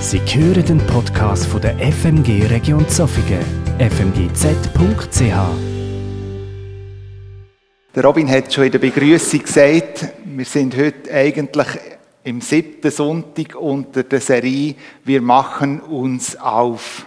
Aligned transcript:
Sie 0.00 0.18
hören 0.18 0.64
den 0.64 0.78
Podcast 0.86 1.44
von 1.44 1.60
der 1.60 1.76
FMG 1.78 2.46
Region 2.46 2.88
Zofingen, 2.88 3.44
fmgz.ch. 3.78 5.20
Der 7.94 8.02
Robin 8.02 8.30
hat 8.30 8.50
schon 8.52 8.64
in 8.64 8.72
der 8.72 8.78
Begrüßung 8.78 9.42
gesagt, 9.42 10.08
wir 10.24 10.44
sind 10.46 10.74
heute 10.74 11.12
eigentlich 11.12 11.66
im 12.24 12.40
siebten 12.40 12.90
Sonntag 12.90 13.54
unter 13.54 14.02
der 14.02 14.20
Serie 14.20 14.74
Wir 15.04 15.20
machen 15.20 15.80
uns 15.80 16.34
auf. 16.34 17.04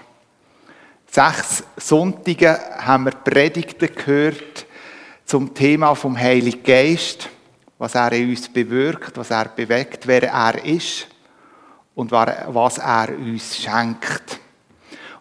Sechs 1.10 1.64
Sonntage 1.76 2.60
haben 2.78 3.06
wir 3.06 3.12
Predigten 3.12 3.90
gehört 3.96 4.68
zum 5.26 5.52
Thema 5.56 5.96
vom 5.96 6.16
Heiligen 6.16 6.64
Geist, 6.64 7.28
was 7.80 7.96
er 7.96 8.12
in 8.12 8.30
uns 8.30 8.48
bewirkt, 8.48 9.18
was 9.18 9.32
er 9.32 9.46
bewegt, 9.46 10.06
wer 10.06 10.32
er 10.32 10.64
ist 10.64 11.08
und 11.96 12.12
was 12.12 12.78
er 12.78 13.10
uns 13.18 13.58
schenkt. 13.58 14.40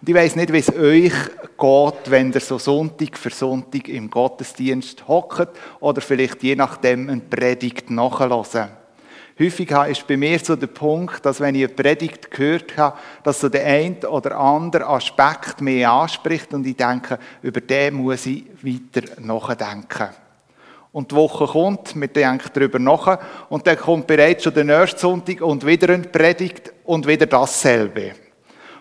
Und 0.00 0.08
ich 0.08 0.14
weiß 0.14 0.36
nicht, 0.36 0.52
wie 0.52 0.58
es 0.58 0.74
euch 0.74 1.12
geht, 1.12 2.10
wenn 2.10 2.32
ihr 2.32 2.40
so 2.40 2.58
Sonntag 2.58 3.16
für 3.16 3.30
Sonntag 3.30 3.88
im 3.88 4.10
Gottesdienst 4.10 5.06
hockt 5.06 5.48
oder 5.78 6.00
vielleicht 6.00 6.42
je 6.42 6.56
nachdem 6.56 7.08
eine 7.08 7.20
Predigt 7.20 7.88
nachhören. 7.90 8.70
Häufig 9.38 9.70
ist 9.70 10.06
bei 10.06 10.16
mir 10.16 10.38
so 10.40 10.56
der 10.56 10.66
Punkt, 10.66 11.24
dass 11.24 11.40
wenn 11.40 11.54
ich 11.54 11.64
eine 11.64 11.72
Predigt 11.72 12.30
gehört 12.30 12.76
habe, 12.76 12.98
dass 13.22 13.40
so 13.40 13.48
der 13.48 13.64
ein 13.64 14.04
oder 14.04 14.38
andere 14.38 14.86
Aspekt 14.86 15.60
mehr 15.60 15.90
anspricht 15.90 16.52
und 16.52 16.66
ich 16.66 16.76
denke, 16.76 17.18
über 17.40 17.60
den 17.60 17.94
muss 17.94 18.26
ich 18.26 18.44
weiter 18.62 19.20
nachdenken. 19.20 20.10
Und 20.92 21.10
die 21.10 21.16
Woche 21.16 21.46
kommt, 21.46 21.98
wir 21.98 22.08
denken 22.08 22.50
darüber 22.52 22.78
nach, 22.78 23.18
und 23.48 23.66
dann 23.66 23.78
kommt 23.78 24.06
bereits 24.06 24.44
schon 24.44 24.52
der 24.52 24.64
nächste 24.64 25.00
Sonntag 25.00 25.40
und 25.40 25.64
wieder 25.64 25.94
eine 25.94 26.02
Predigt 26.02 26.72
und 26.84 27.06
wieder 27.06 27.26
dasselbe. 27.26 28.12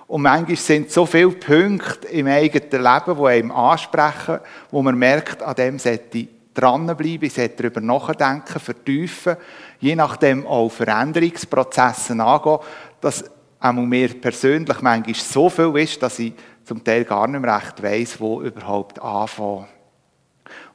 Und 0.08 0.24
manchmal 0.24 0.58
sind 0.58 0.92
so 0.92 1.06
viele 1.06 1.32
Punkte 1.32 2.10
im 2.10 2.28
eigenen 2.28 2.84
Leben, 2.84 3.18
die 3.18 3.26
einem 3.26 3.52
ansprechen, 3.52 4.40
wo 4.70 4.82
man 4.82 4.98
merkt, 4.98 5.42
an 5.42 5.56
dem 5.56 5.80
sollte 5.80 6.18
ich 6.18 6.28
dranbleiben, 6.54 7.24
ich 7.24 7.34
sollte 7.34 7.64
darüber 7.64 7.80
nachdenken, 7.80 8.60
vertiefen, 8.60 9.38
je 9.80 9.96
nachdem 9.96 10.46
auch 10.46 10.70
Veränderungsprozesse 10.70 12.14
angehen, 12.22 12.60
dass 13.00 13.24
auch 13.62 13.72
mir 13.72 14.10
persönlich 14.20 14.82
manchmal 14.82 15.16
so 15.16 15.50
viel 15.50 15.78
ist, 15.78 16.04
dass 16.04 16.20
ich 16.20 16.34
zum 16.66 16.84
Teil 16.84 17.06
gar 17.06 17.28
nicht 17.28 17.40
mehr 17.40 17.56
recht 17.56 17.82
weiss, 17.82 18.20
wo 18.20 18.42
überhaupt 18.42 19.02
anfangen. 19.02 19.68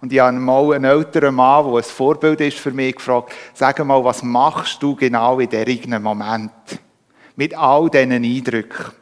Und 0.01 0.13
ich 0.13 0.21
habe 0.21 0.37
mal 0.37 0.75
einen 0.75 0.85
älteren 0.85 1.35
Mann, 1.35 1.65
der 1.65 1.77
ein 1.77 1.83
Vorbild 1.83 2.41
ist 2.41 2.59
für 2.59 2.71
mich, 2.71 2.97
gefragt, 2.97 3.33
sag 3.55 3.85
mal, 3.85 4.05
was 4.05 4.23
machst 4.23 4.83
du 4.83 4.95
genau 4.95 5.41
in 5.41 5.49
diesem 5.49 6.03
Moment? 6.03 6.51
Mit 7.35 7.57
all 7.57 7.89
diesen 7.89 8.13
Eindrücken. 8.13 8.93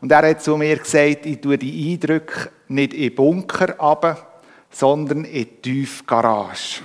Und 0.00 0.10
er 0.10 0.28
hat 0.28 0.42
zu 0.42 0.56
mir 0.56 0.76
gesagt, 0.78 1.26
ich 1.26 1.40
tue 1.40 1.56
die 1.56 1.92
Eindrücke 1.92 2.50
nicht 2.68 2.92
in 2.92 3.14
Bunker 3.14 3.80
ab, 3.80 4.42
sondern 4.68 5.24
in 5.24 5.32
die 5.32 5.44
Tiefgarage. 5.44 6.82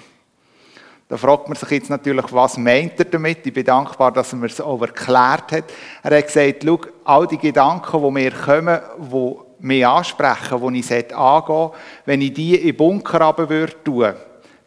Da 1.08 1.16
fragt 1.16 1.48
man 1.48 1.58
sich 1.58 1.70
jetzt 1.72 1.90
natürlich, 1.90 2.26
was 2.34 2.58
meint 2.58 3.00
er 3.00 3.06
damit? 3.06 3.46
Ich 3.48 3.54
bin 3.54 3.64
dankbar, 3.64 4.12
dass 4.12 4.34
er 4.34 4.40
mir 4.40 4.48
es 4.48 4.60
auch 4.60 4.82
erklärt 4.82 5.52
hat. 5.54 5.64
Er 6.04 6.18
hat 6.18 6.28
gesagt, 6.28 6.64
schau, 6.66 6.82
all 7.06 7.28
die 7.28 7.38
Gedanken, 7.38 8.04
die 8.04 8.12
mir 8.12 8.32
kommen, 8.32 8.80
die 9.00 9.47
mich 9.60 9.86
ansprechen, 9.86 10.74
die 10.74 10.80
ich 10.80 10.92
angehen 10.92 11.18
sollte, 11.18 11.78
wenn 12.06 12.22
ich 12.22 12.34
die 12.34 12.56
in 12.56 12.68
den 12.68 12.78
Bunker 12.78 13.22
runter 13.22 13.50
würde 13.50 14.16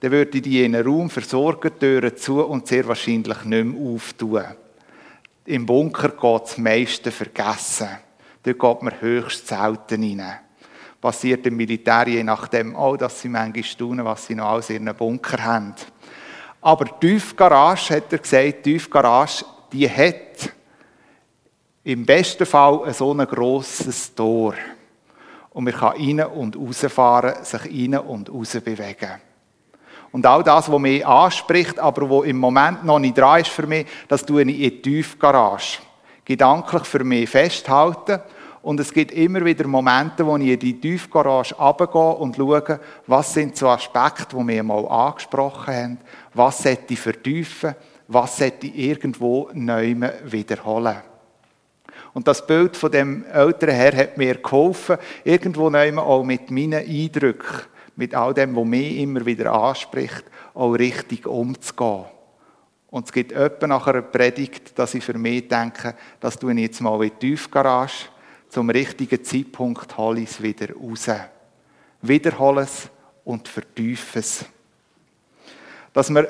dann 0.01 0.13
würde 0.13 0.39
ich 0.39 0.43
die 0.43 0.65
in 0.65 0.75
einen 0.75 0.87
Raum 0.87 1.11
versorgen, 1.11 1.79
Türen 1.79 2.17
zu 2.17 2.43
und 2.43 2.67
sehr 2.67 2.89
wahrscheinlich 2.89 3.45
nicht 3.45 3.65
mehr 3.65 3.81
auftun. 3.81 4.45
Im 5.45 5.67
Bunker 5.67 6.09
geht 6.09 6.43
das 6.43 6.59
meiste 6.59 7.11
vergessen. 7.11 7.89
Dort 8.43 8.59
geht 8.59 8.83
man 8.83 9.01
höchst 9.01 9.47
selten 9.47 10.03
rein. 10.03 10.41
Passiert 11.01 11.47
im 11.47 11.57
Militär 11.57 12.09
je 12.09 12.23
nachdem 12.23 12.77
auch, 12.77 12.97
dass 12.97 13.21
sie 13.21 13.29
manchmal 13.29 13.65
staunen, 13.65 14.05
was 14.05 14.27
sie 14.27 14.35
noch 14.35 14.51
alles 14.51 14.71
in 14.71 14.89
einem 14.89 14.97
Bunker 14.97 15.43
haben. 15.43 15.75
Aber 16.63 16.85
die 16.85 17.09
Tiefgarage, 17.09 17.97
hat 17.97 18.13
er 18.13 18.19
gesagt, 18.19 18.45
die 18.45 18.73
Tiefgarage, 18.73 19.45
die 19.73 19.89
hat 19.89 20.53
im 21.85 22.05
besten 22.05 22.47
Fall 22.47 22.93
so 22.93 23.13
ein 23.13 23.27
grosses 23.27 24.15
Tor. 24.15 24.55
Und 25.51 25.65
man 25.65 25.75
kann 25.75 25.97
rein 25.97 26.21
und 26.21 26.57
rausfahren, 26.57 27.45
sich 27.45 27.65
rein 27.65 27.99
und 27.99 28.31
raus 28.31 28.57
bewegen. 28.65 29.21
Und 30.13 30.27
all 30.27 30.43
das, 30.43 30.71
was 30.71 30.81
mich 30.81 31.07
anspricht, 31.07 31.79
aber 31.79 32.09
wo 32.09 32.23
im 32.23 32.39
Moment 32.39 32.85
noch 32.85 32.99
nicht 32.99 33.17
dran 33.17 33.41
ist 33.41 33.51
für 33.51 33.67
mich, 33.67 33.87
das 34.09 34.25
tue 34.25 34.43
ich 34.43 34.49
in 34.49 34.55
die 34.55 34.83
Tiefgarage. 34.83 35.79
Gedanklich 36.25 36.85
für 36.85 37.05
mich 37.05 37.31
festhalten. 37.31 38.21
Und 38.63 38.79
es 38.79 38.93
gibt 38.93 39.13
immer 39.13 39.45
wieder 39.45 39.67
Momente, 39.67 40.27
wo 40.27 40.37
ich 40.37 40.49
in 40.49 40.59
die 40.59 40.81
Tiefgarage 40.81 41.55
runtergehe 41.55 42.15
und 42.17 42.37
schaue, 42.37 42.81
was 43.07 43.33
sind 43.33 43.57
so 43.57 43.69
Aspekte, 43.69 44.37
die 44.37 44.49
wir 44.49 44.63
mal 44.63 44.87
angesprochen 44.87 45.75
haben, 45.75 45.99
was 46.35 46.59
sollte 46.59 46.93
ich 46.93 47.01
vertiefen, 47.01 47.75
was 48.09 48.37
sollte 48.37 48.67
ich 48.67 48.77
irgendwo 48.77 49.49
neu 49.55 49.95
wiederholen. 50.25 51.10
Und 52.13 52.27
das 52.27 52.45
Bild 52.47 52.77
von 52.77 52.91
dem 52.91 53.25
älteren 53.33 53.75
Herr 53.75 53.97
hat 53.97 54.19
mir 54.19 54.37
geholfen, 54.37 54.99
irgendwo 55.25 55.71
neu 55.71 55.97
auch 55.97 56.25
mit 56.25 56.51
meinen 56.51 56.75
Eindrücken, 56.75 57.63
mit 57.97 58.15
all 58.15 58.35
dem, 58.35 58.57
was 58.57 58.65
mich 58.65 58.99
immer 58.99 59.25
wieder 59.25 59.53
anspricht, 59.53 60.25
auch 60.55 60.73
richtig 60.73 61.27
umzugehen. 61.27 62.07
Und 62.91 63.07
es 63.07 63.13
gibt 63.13 63.33
öppe 63.33 63.69
nach 63.69 63.87
einer 63.87 64.03
Predigt, 64.03 64.77
dass 64.77 64.95
ich 64.95 65.05
für 65.05 65.17
mich 65.17 65.47
denke, 65.47 65.95
das 66.19 66.37
tue 66.37 66.53
ich 66.55 66.59
jetzt 66.59 66.81
mal 66.81 67.01
in 67.05 67.11
die 67.11 67.29
Tiefgarage, 67.29 68.09
zum 68.49 68.69
richtigen 68.69 69.23
Zeitpunkt 69.23 69.97
hole 69.97 70.21
ich 70.21 70.31
es 70.31 70.43
wieder 70.43 70.75
raus. 70.75 71.09
Wiederhole 72.03 72.63
es 72.63 72.89
und 73.25 73.47
vertiefe 73.47 74.19
es. 74.19 74.45
Dass 75.93 76.11
man 76.11 76.27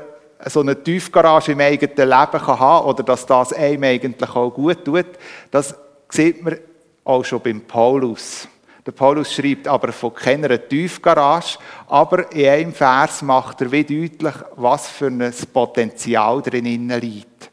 so 0.47 0.61
eine 0.61 0.83
Tiefgarage 0.83 1.53
im 1.53 1.61
eigenen 1.61 1.97
Leben 1.97 2.31
kann 2.31 2.59
haben 2.59 2.87
oder 2.87 3.03
dass 3.03 3.27
das 3.27 3.53
einem 3.53 3.85
eigentlich 3.85 4.31
auch 4.31 4.51
gut 4.51 4.85
tut, 4.85 5.07
das 5.51 5.75
sieht 6.09 6.43
man 6.43 6.59
auch 7.05 7.25
schon 7.25 7.41
beim 7.41 7.61
Paulus. 7.61 8.49
Der 8.87 8.93
Paulus 8.93 9.33
schreibt 9.33 9.69
aber 9.69 9.93
von 9.93 10.15
keiner 10.15 10.69
Tiefgarage, 10.69 11.59
aber 11.87 12.33
in 12.33 12.49
einem 12.49 12.73
Vers 12.73 13.23
macht 13.23 13.61
er 13.61 13.71
wie 13.71 13.85
deutlich, 13.85 14.35
was 14.57 14.89
für 14.89 15.09
ein 15.09 15.33
Potenzial 15.53 16.41
drin 16.41 16.89
liegt. 16.89 17.51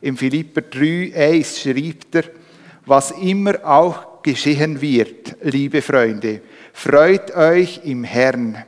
Im 0.00 0.16
Philipper 0.16 0.62
3, 0.62 1.12
1 1.14 1.60
schreibt 1.60 2.14
er, 2.14 2.24
was 2.86 3.10
immer 3.10 3.54
auch 3.64 4.22
geschehen 4.22 4.80
wird, 4.80 5.36
liebe 5.42 5.82
Freunde, 5.82 6.42
freut 6.72 7.34
euch 7.34 7.80
im 7.84 8.04
Herrn. 8.04 8.64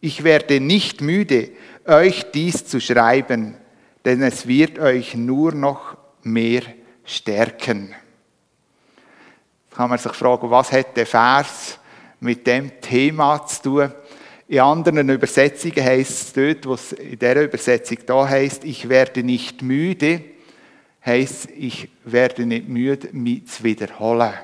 Ich 0.00 0.24
werde 0.24 0.60
nicht 0.60 1.00
müde, 1.00 1.50
euch 1.86 2.30
dies 2.32 2.66
zu 2.66 2.80
schreiben, 2.80 3.56
denn 4.04 4.22
es 4.22 4.46
wird 4.46 4.78
euch 4.78 5.14
nur 5.14 5.52
noch 5.52 5.96
mehr 6.22 6.62
stärken. 7.04 7.94
Jetzt 9.64 9.76
kann 9.76 9.90
man 9.90 9.98
sich 9.98 10.12
fragen, 10.12 10.50
was 10.50 10.72
hat 10.72 10.96
der 10.96 11.06
Vers 11.06 11.78
mit 12.20 12.46
dem 12.46 12.80
Thema 12.80 13.44
zu 13.46 13.62
tun? 13.62 13.92
In 14.48 14.60
anderen 14.60 15.08
Übersetzungen 15.08 15.82
heißt 15.82 16.10
es 16.10 16.32
dort, 16.32 16.66
was 16.68 16.92
in 16.92 17.18
der 17.18 17.42
Übersetzung 17.42 17.98
da 18.04 18.28
heißt, 18.28 18.64
ich 18.64 18.88
werde 18.88 19.22
nicht 19.22 19.62
müde, 19.62 20.22
heißt 21.04 21.48
ich 21.56 21.88
werde 22.04 22.44
nicht 22.44 22.68
müde, 22.68 23.08
mich 23.12 23.46
zu 23.46 23.64
wiederholen. 23.64 24.34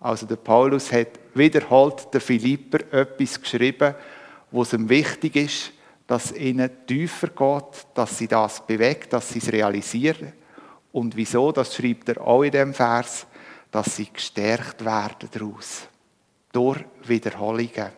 Also 0.00 0.26
der 0.26 0.36
Paulus 0.36 0.92
hat 0.92 1.08
wiederholt 1.34 2.08
der 2.12 2.20
Philipper 2.20 2.80
etwas 2.92 3.40
geschrieben, 3.40 3.94
was 4.50 4.72
ihm 4.72 4.88
wichtig 4.88 5.36
ist, 5.36 5.72
dass 6.08 6.32
ihnen 6.32 6.70
tiefer 6.86 7.28
geht, 7.28 7.86
dass 7.94 8.16
sie 8.16 8.26
das 8.26 8.66
bewegt, 8.66 9.12
dass 9.12 9.28
sie 9.28 9.40
es 9.40 9.52
realisieren. 9.52 10.32
Und 10.90 11.14
wieso, 11.14 11.52
das 11.52 11.74
schreibt 11.74 12.08
er 12.08 12.26
auch 12.26 12.42
in 12.42 12.50
dem 12.50 12.72
Vers, 12.72 13.26
dass 13.70 13.94
sie 13.94 14.08
gestärkt 14.10 14.82
werden 14.82 15.28
daraus. 15.30 15.86
Durch 16.50 16.82
Wiederholungen. 17.04 17.90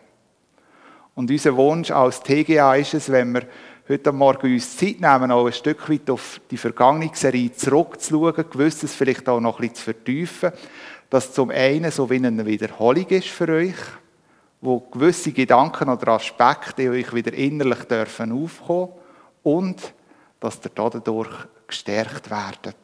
Und 1.15 1.31
unser 1.31 1.55
Wunsch 1.55 1.89
als 1.89 2.21
TGA 2.21 2.75
ist 2.75 2.93
es, 2.95 3.09
wenn 3.09 3.31
wir 3.31 3.47
heute 3.87 4.11
Morgen 4.11 4.53
uns 4.53 4.75
Zeit 4.75 4.99
nehmen, 4.99 5.31
auch 5.31 5.45
ein 5.45 5.53
Stück 5.53 5.89
weit 5.89 6.09
auf 6.09 6.41
die 6.51 6.57
vergangene 6.57 7.11
Serie 7.13 7.53
zurückzuschauen, 7.53 8.45
gewisses 8.49 8.93
vielleicht 8.93 9.29
auch 9.29 9.39
noch 9.39 9.57
ein 9.57 9.69
bisschen 9.69 9.75
zu 9.75 9.83
vertiefen, 9.83 10.51
dass 11.09 11.31
zum 11.31 11.49
einen 11.49 11.91
so 11.91 12.09
wie 12.09 12.15
eine 12.15 12.45
Wiederholung 12.45 13.07
ist 13.07 13.29
für 13.29 13.47
euch, 13.47 13.75
wo 14.61 14.79
gewisse 14.79 15.31
Gedanken 15.31 15.89
oder 15.89 16.13
Aspekte 16.13 16.83
in 16.83 16.91
euch 16.91 17.13
wieder 17.13 17.33
innerlich 17.33 17.83
dürfen 17.85 18.31
aufkommen 18.31 18.93
und 19.43 19.93
dass 20.39 20.59
ihr 20.63 20.71
dadurch 20.73 21.47
gestärkt 21.67 22.29
werdet. 22.29 22.77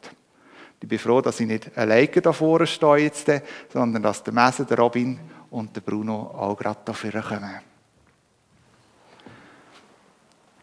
Ich 0.80 0.88
bin 0.88 0.98
froh, 0.98 1.20
dass 1.20 1.40
ich 1.40 1.46
nicht 1.46 1.76
alleine 1.76 2.08
da 2.08 2.32
vorne 2.32 2.66
stehe 2.66 2.98
jetzt, 2.98 3.30
sondern 3.72 4.02
dass 4.02 4.22
der 4.22 4.32
Messe, 4.32 4.64
der 4.64 4.78
Robin 4.78 5.18
und 5.50 5.74
der 5.74 5.80
Bruno 5.80 6.34
auch 6.36 6.56
gerade 6.56 6.80
dafür 6.84 7.22
kommen. 7.22 7.60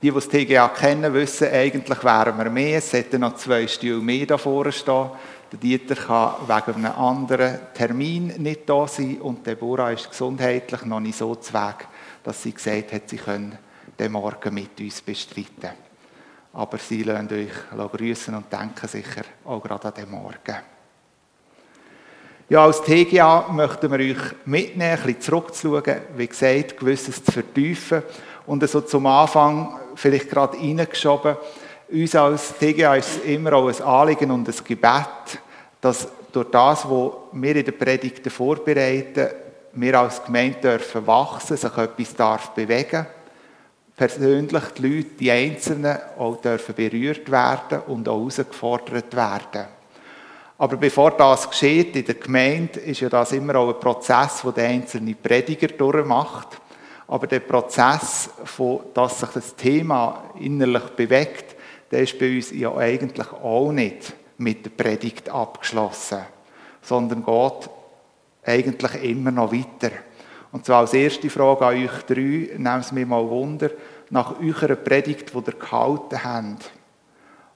die, 0.06 0.12
die 0.12 0.16
das 0.16 0.28
TGA 0.28 0.68
kennen, 0.70 1.14
wissen, 1.14 1.48
eigentlich 1.52 2.04
wären 2.04 2.38
wir 2.38 2.50
mehr. 2.50 2.78
Es 2.78 2.94
hätten 2.94 3.22
noch 3.22 3.36
zwei 3.36 3.68
Stühle 3.68 4.02
mehr 4.02 4.26
da 4.26 4.38
vorne 4.38 4.72
stehen. 4.72 5.10
Der 5.52 5.60
Dieter 5.60 5.96
kann 5.96 6.36
wegen 6.48 6.86
einem 6.86 7.00
anderen 7.00 7.60
Termin 7.74 8.28
nicht 8.38 8.68
da 8.68 8.88
sein 8.88 9.22
und 9.22 9.46
Deborah 9.46 9.92
ist 9.92 10.10
gesundheitlich 10.10 10.84
noch 10.86 11.00
nicht 11.00 11.18
so 11.18 11.36
zu 11.36 11.54
Weg, 11.54 11.88
dass 12.24 12.42
sie 12.42 12.52
gesagt 12.52 12.94
hat, 12.94 13.10
sie 13.10 13.18
können 13.18 13.58
den 13.98 14.12
Morgen 14.12 14.54
mit 14.54 14.80
uns 14.80 15.02
bestreiten. 15.02 15.72
Aber 16.54 16.78
sie 16.78 17.04
lassen 17.04 17.30
euch 17.32 17.92
grüßen 17.92 18.34
und 18.34 18.52
denken 18.52 18.88
sicher 18.88 19.24
auch 19.44 19.62
gerade 19.62 19.88
an 19.90 19.94
den 19.94 20.10
Morgen. 20.10 20.56
Ja, 22.48 22.64
als 22.64 22.82
TGA 22.84 23.48
möchten 23.52 23.92
wir 23.92 24.00
euch 24.00 24.36
mitnehmen, 24.46 24.92
ein 24.92 25.04
bisschen 25.04 25.22
zurückzuschauen, 25.22 26.02
wie 26.16 26.28
gesagt, 26.28 26.78
gewisses 26.78 27.24
zu 27.24 27.32
vertiefen 27.32 28.04
und 28.46 28.68
so 28.70 28.82
zum 28.82 29.08
Anfang 29.08 29.80
vielleicht 29.96 30.30
gerade 30.30 30.58
reingeschoben. 30.58 31.38
Uns 31.88 32.16
als 32.16 32.58
TGA 32.58 32.96
ist 32.96 33.18
es 33.18 33.24
immer 33.26 33.54
auch 33.54 33.68
ein 33.68 33.82
Anliegen 33.84 34.32
und 34.32 34.48
ein 34.48 34.56
Gebet, 34.64 35.40
dass 35.80 36.08
durch 36.32 36.50
das, 36.50 36.90
was 36.90 37.12
wir 37.32 37.56
in 37.56 37.66
den 37.66 37.78
Predigten 37.78 38.32
vorbereiten, 38.32 39.30
wir 39.74 40.00
als 40.00 40.24
Gemeinde 40.24 40.60
dürfen 40.62 41.06
wachsen, 41.06 41.58
sich 41.58 41.78
etwas 41.78 42.16
darf 42.16 42.50
bewegen. 42.52 43.06
Persönlich 43.96 44.64
die 44.78 44.88
Leute, 44.88 45.10
die 45.20 45.32
Einzelnen, 45.32 45.98
auch 46.18 46.42
dürfen 46.42 46.74
berührt 46.74 47.30
werden 47.30 47.82
und 47.88 48.10
auch 48.10 48.20
herausgefordert 48.20 49.16
werden. 49.16 49.66
Aber 50.58 50.78
bevor 50.78 51.12
das 51.12 51.50
geschieht 51.50 51.96
in 51.96 52.06
der 52.06 52.16
Gemeinde, 52.16 52.80
ist 52.80 53.02
ja 53.02 53.10
das 53.10 53.32
immer 53.34 53.56
auch 53.58 53.74
ein 53.74 53.80
Prozess, 53.80 54.44
wo 54.44 54.52
der 54.52 54.70
einzelne 54.70 55.14
Prediger 55.14 55.68
durchmacht. 55.68 56.48
Aber 57.08 57.28
der 57.28 57.42
Prozess, 57.42 58.30
von, 58.44 58.80
dass 58.94 59.20
sich 59.20 59.30
das 59.30 59.56
Thema 59.56 60.24
innerlich 60.40 60.86
bewegt, 60.96 61.55
der 61.96 62.04
ist 62.04 62.20
bei 62.20 62.36
uns 62.36 62.52
ja 62.52 62.76
eigentlich 62.76 63.32
auch 63.32 63.72
nicht 63.72 64.14
mit 64.38 64.66
der 64.66 64.72
Predigt 64.72 65.30
abgeschlossen, 65.30 66.24
sondern 66.82 67.24
geht 67.24 67.70
eigentlich 68.44 69.02
immer 69.02 69.32
noch 69.32 69.54
weiter. 69.54 69.92
Und 70.52 70.66
zwar 70.66 70.82
als 70.82 70.94
erste 70.94 71.30
Frage 71.30 71.66
an 71.66 71.76
euch 71.76 72.04
drei, 72.04 72.58
nehmt 72.58 72.84
es 72.84 72.92
mir 72.92 73.06
mal 73.06 73.30
Wunder, 73.30 73.70
nach 74.10 74.42
eurer 74.42 74.76
Predigt, 74.76 75.34
die 75.34 75.38
ihr 75.38 75.54
gehalten 75.54 76.22
habt, 76.22 76.70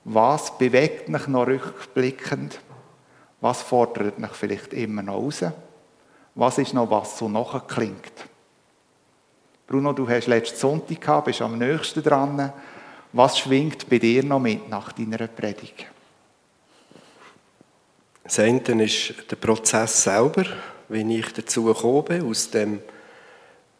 was 0.06 0.57
bewegt 0.57 1.09
mich 1.09 1.27
noch 1.27 1.45
rückblickend? 1.45 2.62
Was 3.42 3.62
fordert 3.62 4.19
mich 4.19 4.31
vielleicht 4.31 4.71
immer 4.74 5.01
noch 5.01 5.15
raus? 5.15 5.44
Was 6.35 6.59
ist 6.59 6.74
noch, 6.74 6.89
was 6.89 7.18
so 7.18 7.27
nachklingt? 7.27 8.13
Bruno, 9.68 9.92
du 9.92 10.07
hast 10.07 10.27
letzten 10.27 10.57
Sonntag 10.57 11.01
gehabt, 11.01 11.25
bist 11.25 11.42
am 11.42 11.57
nächsten 11.57 12.01
dran. 12.01 12.53
Was 13.11 13.39
schwingt 13.39 13.89
bei 13.89 13.97
dir 13.97 14.23
noch 14.23 14.39
mit 14.39 14.69
nach 14.69 14.91
deiner 14.91 15.27
Predigt? 15.27 15.88
Das 18.23 18.38
eine 18.38 18.83
ist 18.83 19.13
der 19.31 19.35
Prozess 19.35 20.03
selber, 20.03 20.45
wie 20.89 21.17
ich 21.17 21.33
dazu 21.33 21.73
bin, 22.07 22.29
aus 22.29 22.51
dem 22.51 22.79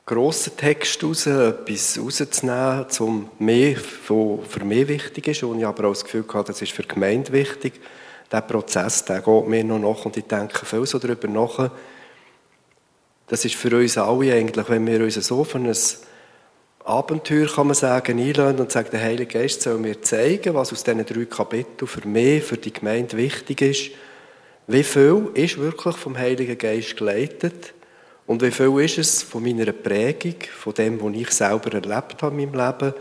grossen 0.08 0.58
Text 0.58 1.04
heraus 1.04 1.28
etwas 1.28 2.00
rauszunehmen, 2.00 2.88
um 3.00 3.30
mehr, 3.38 3.76
was 4.08 4.48
für 4.48 4.66
mich 4.66 4.88
wichtig 4.88 5.28
ist, 5.28 5.44
und 5.44 5.60
ich 5.60 5.66
aber 5.68 5.90
auch 5.90 5.94
das 5.94 6.04
Gefühl 6.04 6.26
hatte, 6.34 6.52
das 6.52 6.64
ist 6.64 6.72
für 6.72 6.82
die 6.82 6.88
Gemeinde 6.88 7.32
wichtig. 7.32 7.80
Der 8.32 8.42
Prozess, 8.42 9.06
der 9.06 9.22
geht 9.22 9.48
mir 9.48 9.64
noch 9.64 9.78
nach 9.78 10.06
und 10.06 10.18
ich 10.18 10.26
denke 10.26 10.66
viel 10.66 10.88
so 10.88 10.98
darüber 10.98 11.28
nach, 11.28 11.70
das 13.28 13.46
ist 13.46 13.54
für 13.54 13.78
uns 13.78 13.96
alle 14.00 14.34
eigentlich, 14.34 14.68
wenn 14.70 14.88
wir 14.88 15.02
uns 15.02 15.14
so 15.14 15.44
für 15.44 15.60
ein 15.60 15.76
Abenteuer, 16.86 17.48
kann 17.48 17.68
man 17.68 17.76
sagen, 17.76 18.20
einladen 18.20 18.60
und 18.60 18.72
sagen, 18.72 18.90
der 18.92 19.02
Heilige 19.02 19.40
Geist 19.40 19.62
soll 19.62 19.78
mir 19.78 20.02
zeigen, 20.02 20.54
was 20.54 20.72
aus 20.72 20.84
diesen 20.84 21.06
drei 21.06 21.26
Kapiteln 21.26 21.88
für 21.88 22.08
mich, 22.08 22.44
für 22.44 22.58
die 22.58 22.74
Gemeinde 22.74 23.18
wichtig 23.18 23.62
ist. 23.62 23.92
Wie 24.68 24.84
viel 24.84 25.30
ist 25.34 25.58
wirklich 25.58 25.96
vom 25.98 26.18
Heiligen 26.18 26.58
Geist 26.58 26.96
geleitet 26.96 27.74
und 28.28 28.42
wie 28.42 28.52
viel 28.52 28.80
ist 28.80 28.98
es 28.98 29.24
von 29.24 29.44
meiner 29.44 29.72
Prägung, 29.72 30.36
von 30.58 30.74
dem, 30.74 31.02
was 31.02 31.20
ich 31.20 31.32
selber 31.32 31.74
erlebt 31.74 32.22
habe 32.22 32.42
in 32.42 32.52
meinem 32.52 32.66
Leben, 32.68 32.94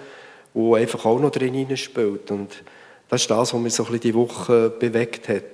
wo 0.54 0.74
einfach 0.74 1.04
auch 1.04 1.20
noch 1.20 1.30
drin 1.30 1.76
spielt. 1.76 2.30
Und 2.30 2.62
das 3.08 3.22
ist 3.22 3.30
das, 3.30 3.52
was 3.52 3.60
mich 3.60 3.74
so 3.74 3.84
ein 3.84 3.92
bisschen 3.92 4.00
die 4.00 4.14
Woche 4.14 4.70
bewegt 4.70 5.28
hat. 5.28 5.44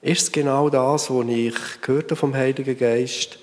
Ist 0.00 0.22
es 0.22 0.32
genau 0.32 0.68
das, 0.68 1.10
was 1.10 1.26
ich 1.28 1.54
gehört 1.80 2.04
habe 2.04 2.16
vom 2.16 2.34
Heiligen 2.34 2.76
Geist 2.76 3.38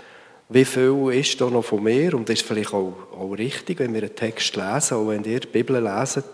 wie 0.50 0.66
viel 0.66 1.12
ist 1.14 1.40
da 1.40 1.50
noch 1.50 1.64
von 1.64 1.84
mir? 1.84 2.16
Und 2.16 2.30
ist 2.30 2.42
vielleicht 2.42 2.74
auch, 2.74 2.94
auch 3.12 3.32
richtig, 3.34 3.80
wenn 3.80 3.94
wir 3.94 4.02
einen 4.02 4.16
Text 4.16 4.56
lesen, 4.56 4.96
auch 4.96 5.08
wenn 5.08 5.24
ihr 5.24 5.42
die 5.42 5.48
Bibel 5.48 5.82
leset, 5.82 6.26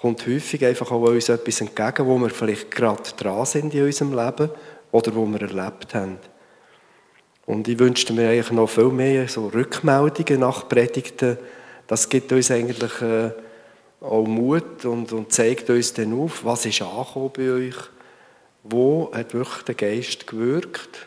kommt 0.00 0.26
häufig 0.26 0.64
einfach 0.64 0.90
auch 0.90 1.02
uns 1.02 1.30
etwas 1.30 1.60
entgegen, 1.62 2.06
wo 2.06 2.18
wir 2.18 2.28
vielleicht 2.28 2.70
gerade 2.70 3.02
dran 3.16 3.46
sind 3.46 3.72
in 3.72 3.84
unserem 3.84 4.14
Leben 4.14 4.50
oder 4.90 5.14
wo 5.14 5.24
wir 5.24 5.40
erlebt 5.40 5.94
haben. 5.94 6.18
Und 7.46 7.66
ich 7.68 7.78
wünschte 7.78 8.12
mir 8.12 8.28
eigentlich 8.28 8.50
noch 8.50 8.68
viel 8.68 8.88
mehr 8.88 9.26
so 9.28 9.48
Rückmeldungen 9.48 10.40
nach 10.40 10.68
Predigten. 10.68 11.38
Das 11.86 12.08
gibt 12.08 12.32
uns 12.32 12.50
eigentlich 12.50 13.00
äh, 13.00 13.30
auch 14.00 14.26
Mut 14.26 14.84
und, 14.84 15.12
und 15.12 15.32
zeigt 15.32 15.70
uns 15.70 15.94
dann 15.94 16.12
auf, 16.20 16.44
was 16.44 16.66
ist 16.66 16.82
angekommen 16.82 17.30
bei 17.34 17.50
euch, 17.50 17.76
wo 18.62 19.10
hat 19.12 19.32
wirklich 19.34 19.62
der 19.62 19.74
Geist 19.74 20.26
gewirkt, 20.26 21.06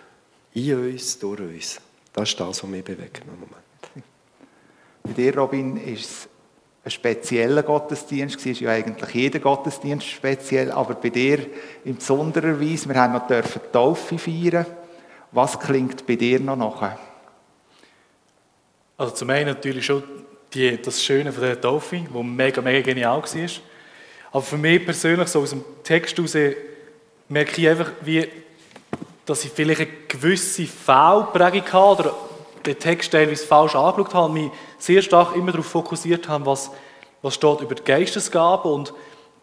in 0.53 0.91
uns, 0.91 1.19
durch 1.19 1.39
uns. 1.39 1.81
Das 2.15 2.29
ist 2.29 2.39
das, 2.39 2.63
was 2.63 2.69
mich 2.69 2.83
bewegt 2.83 3.23
im 3.27 3.33
Moment. 3.33 4.05
Bei 5.03 5.11
dir, 5.11 5.37
Robin, 5.37 5.75
ist 5.75 6.05
es 6.05 6.29
ein 6.85 6.91
spezieller 6.91 7.61
Gottesdienst. 7.61 8.37
Es 8.37 8.45
ist 8.45 8.61
ja 8.61 8.69
eigentlich 8.69 9.13
jeder 9.13 9.39
Gottesdienst 9.39 10.07
speziell, 10.07 10.71
aber 10.71 10.93
bei 10.93 11.09
dir 11.09 11.45
in 11.83 11.97
besonderer 11.97 12.59
Weise. 12.59 12.87
Wir 12.87 12.95
haben 12.95 13.13
noch 13.13 13.27
dürfen 13.27 13.59
die 13.67 13.71
Taufe 13.71 14.17
feiern. 14.17 14.65
Was 15.33 15.59
klingt 15.59 16.07
bei 16.07 16.15
dir 16.15 16.39
noch 16.39 16.55
nach? 16.55 16.97
Also 18.95 19.13
zum 19.13 19.29
einen 19.31 19.47
natürlich 19.47 19.85
schon 19.85 20.01
die, 20.53 20.81
das 20.81 21.03
Schöne 21.03 21.33
von 21.33 21.43
der 21.43 21.59
Taufe, 21.59 22.05
wo 22.11 22.23
mega, 22.23 22.61
mega 22.61 22.79
genial 22.81 23.21
war. 23.21 23.49
Aber 24.31 24.41
für 24.41 24.57
mich 24.57 24.85
persönlich, 24.85 25.27
so 25.27 25.41
aus 25.41 25.49
dem 25.49 25.65
Text 25.83 26.17
heraus, 26.17 26.37
merke 27.27 27.61
ich 27.61 27.67
einfach, 27.67 27.91
wie 28.01 28.25
dass 29.25 29.43
ich 29.43 29.51
vielleicht 29.51 29.81
eine 29.81 29.89
gewisse 30.07 30.65
Fehlprägung 30.65 31.73
habe 31.73 32.01
oder 32.01 32.15
den 32.65 32.79
Text 32.79 33.11
teilweise 33.11 33.45
falsch 33.45 33.75
angeschaut 33.75 34.13
habe, 34.13 34.33
mich 34.33 34.51
sehr 34.77 35.01
stark 35.01 35.35
immer 35.35 35.51
darauf 35.51 35.67
fokussiert 35.67 36.27
habe, 36.27 36.45
was, 36.45 36.71
was 37.21 37.35
steht 37.35 37.61
über 37.61 37.75
die 37.75 37.83
Geistesgabe 37.83 38.67
und 38.69 38.93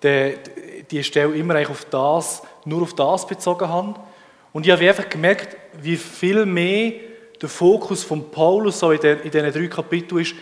die, 0.02 0.34
die 0.90 1.04
Stelle 1.04 1.34
immer 1.34 1.54
eigentlich 1.54 1.70
auf 1.70 1.84
das, 1.86 2.42
nur 2.64 2.82
auf 2.82 2.94
das 2.94 3.26
bezogen 3.26 3.68
habe. 3.68 3.94
Und 4.52 4.66
ich 4.66 4.72
habe 4.72 4.88
einfach 4.88 5.08
gemerkt, 5.08 5.56
wie 5.80 5.96
viel 5.96 6.44
mehr 6.44 6.92
der 7.40 7.48
Fokus 7.48 8.04
von 8.04 8.30
Paulus 8.30 8.78
so 8.78 8.90
in, 8.90 9.00
den, 9.00 9.20
in 9.20 9.30
diesen 9.30 9.52
drei 9.52 9.66
Kapiteln 9.68 10.22
ist, 10.22 10.34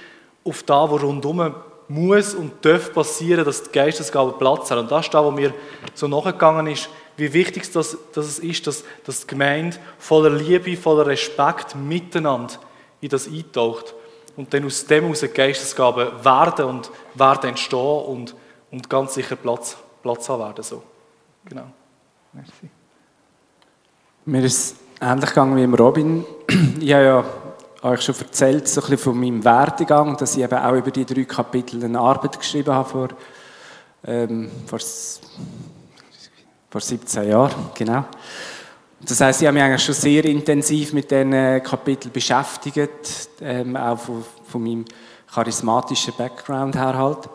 auf 0.45 0.63
das, 0.63 0.91
was 0.91 1.03
rundherum 1.03 1.55
muss 1.89 2.35
und 2.35 2.65
darf 2.65 2.93
passieren, 2.93 3.45
dass 3.45 3.65
die 3.65 3.73
Geistesgabe 3.73 4.33
Platz 4.33 4.71
hat. 4.71 4.79
Und 4.79 4.91
das 4.91 5.07
ist 5.07 5.15
das, 5.15 5.25
was 5.25 5.35
mir 5.35 5.53
so 5.95 6.09
nachgegangen 6.09 6.67
ist, 6.69 6.89
wie 7.21 7.33
wichtig 7.33 7.71
das, 7.73 7.97
das 8.13 8.27
es 8.27 8.39
ist, 8.39 8.67
dass, 8.67 8.85
dass 9.05 9.21
die 9.21 9.27
Gemeinde 9.29 9.77
voller 9.99 10.31
Liebe, 10.31 10.77
voller 10.77 11.07
Respekt 11.07 11.77
miteinander 11.77 12.55
in 13.01 13.09
das 13.09 13.29
eintaucht 13.29 13.95
und 14.37 14.53
dann 14.53 14.65
aus 14.65 14.87
dem 14.87 15.11
aus 15.11 15.25
Geistesgaben 15.35 16.25
werden 16.25 16.65
und 16.65 16.91
werden 17.15 17.51
entstehen 17.51 18.05
und, 18.07 18.35
und 18.71 18.89
ganz 18.89 19.15
sicher 19.15 19.37
Platz, 19.37 19.77
Platz 20.03 20.29
haben 20.29 20.43
werden. 20.43 20.65
So. 20.65 20.83
Genau. 21.45 21.67
Merci. 22.33 22.71
Mir 24.25 24.45
ist 24.45 24.77
ähnlich 25.01 25.31
gegangen 25.31 25.57
wie 25.57 25.65
im 25.65 25.75
Robin. 25.75 26.25
Ich 26.81 26.93
habe 26.93 27.05
ja 27.05 27.25
euch 27.83 28.03
schon 28.03 28.15
erzählt, 28.15 28.69
so 28.69 28.83
ein 28.83 28.99
von 28.99 29.19
meinem 29.19 29.45
Werdegang, 29.45 30.17
dass 30.17 30.37
ich 30.37 30.43
eben 30.43 30.59
auch 30.59 30.75
über 30.75 30.91
die 30.91 31.05
drei 31.05 31.25
Kapitel 31.25 31.85
eine 31.85 31.99
Arbeit 31.99 32.39
geschrieben 32.39 32.73
habe 32.73 32.89
vor, 32.89 33.09
ähm, 34.05 34.51
vor 34.67 34.79
vor 36.71 36.81
17 36.81 37.29
Jahren, 37.29 37.71
genau. 37.75 38.05
Das 39.01 39.21
heißt, 39.21 39.41
ich 39.41 39.47
habe 39.49 39.55
mich 39.55 39.63
eigentlich 39.63 39.85
schon 39.85 39.95
sehr 39.95 40.25
intensiv 40.25 40.93
mit 40.93 41.11
diesen 41.11 41.63
Kapiteln 41.63 42.13
beschäftigt, 42.13 43.31
ähm, 43.41 43.77
auch 43.77 43.99
von, 43.99 44.25
von, 44.47 44.63
meinem 44.63 44.85
charismatischen 45.33 46.15
Background 46.17 46.77
her 46.77 46.97
halt. 46.97 47.29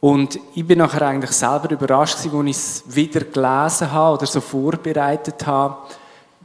Und 0.00 0.38
ich 0.54 0.66
bin 0.66 0.78
nachher 0.78 1.02
eigentlich 1.02 1.32
selber 1.32 1.70
überrascht, 1.70 2.16
als 2.16 2.26
ich 2.26 2.32
es 2.32 2.84
wieder 2.86 3.20
gelesen 3.20 3.90
habe 3.90 4.16
oder 4.16 4.26
so 4.26 4.40
vorbereitet 4.40 5.46
habe, 5.46 5.78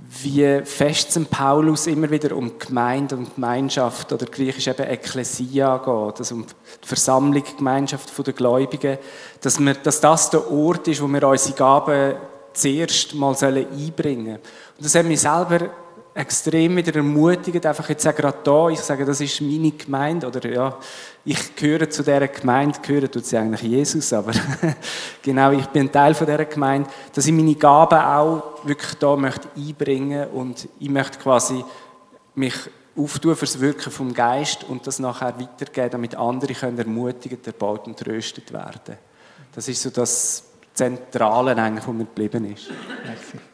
wie 0.10 0.62
fest 0.66 1.12
St. 1.12 1.30
Paulus 1.30 1.88
immer 1.88 2.10
wieder 2.10 2.36
um 2.36 2.58
Gemeinde 2.58 3.16
und 3.16 3.36
Gemeinschaft 3.36 4.12
oder 4.12 4.26
griechisch 4.26 4.68
eben 4.68 4.88
Ekklesia 4.88 5.78
geht, 5.78 6.20
also 6.20 6.36
um 6.36 6.46
die 6.46 6.88
Versammlung, 6.88 7.44
die 7.44 7.56
Gemeinschaft 7.56 8.12
der 8.26 8.34
Gläubigen, 8.34 8.98
dass, 9.42 9.60
wir, 9.60 9.74
dass 9.76 10.02
das 10.02 10.30
der 10.30 10.52
Ort 10.52 10.88
ist, 10.88 11.02
wo 11.02 11.08
wir 11.08 11.28
unsere 11.28 11.56
Gaben 11.56 12.16
zuerst 12.54 13.16
mal 13.16 13.36
einbringen 13.44 14.26
sollen. 14.26 14.40
Und 14.78 14.86
das 14.86 14.96
hat 14.96 15.06
mich 15.06 15.22
selber 15.22 15.70
extrem 16.14 16.76
wieder 16.76 16.96
ermutigend, 16.96 17.66
einfach 17.66 17.88
jetzt 17.90 18.06
auch 18.08 18.16
gerade 18.16 18.38
da, 18.44 18.70
ich 18.70 18.80
sage, 18.80 19.06
das 19.06 19.22
ist 19.22 19.40
meine 19.42 19.72
Gemeinde, 19.72 20.28
oder 20.28 20.50
ja, 20.50 20.78
ich 21.24 21.56
gehöre 21.56 21.90
zu 21.90 22.04
dieser 22.04 22.28
Gemeinde, 22.28 22.80
gehöre 22.82 23.10
tut 23.10 23.26
sie 23.26 23.38
eigentlich 23.38 23.62
Jesus, 23.62 24.12
aber 24.12 24.34
genau, 25.22 25.52
ich 25.52 25.66
bin 25.68 25.92
Teil 25.92 26.14
von 26.14 26.28
dieser 26.28 26.46
Gemeinde, 26.46 26.90
dass 27.14 27.26
ich 27.26 27.34
meine 27.34 27.56
Gaben 27.56 28.00
auch 28.00 28.66
wirklich 28.66 28.94
da 28.96 29.16
möchte 29.16 29.48
einbringen 29.56 30.30
und 30.30 30.68
ich 30.80 30.90
möchte 30.90 31.20
quasi 31.20 31.64
mich 32.36 32.56
auftun 32.98 33.36
fürs 33.36 33.60
Wirken 33.60 33.92
vom 33.92 34.14
Geist 34.14 34.66
und 34.66 34.86
das 34.86 35.00
nachher 35.00 35.40
weitergeben, 35.40 35.92
damit 35.92 36.16
andere 36.16 36.54
können 36.54 36.78
ermutigt, 36.78 37.48
erbaut 37.48 37.88
und 37.88 37.98
tröstet 37.98 38.52
werden. 38.52 38.98
Das 39.54 39.68
ist 39.68 39.82
so 39.82 39.90
das 39.90 40.44
Zentrale 40.74 41.56
eigentlich, 41.56 41.88
wo 41.88 41.94
mir 41.94 42.06
geblieben 42.06 42.52
ist. 42.52 42.70
Merci. 43.06 43.51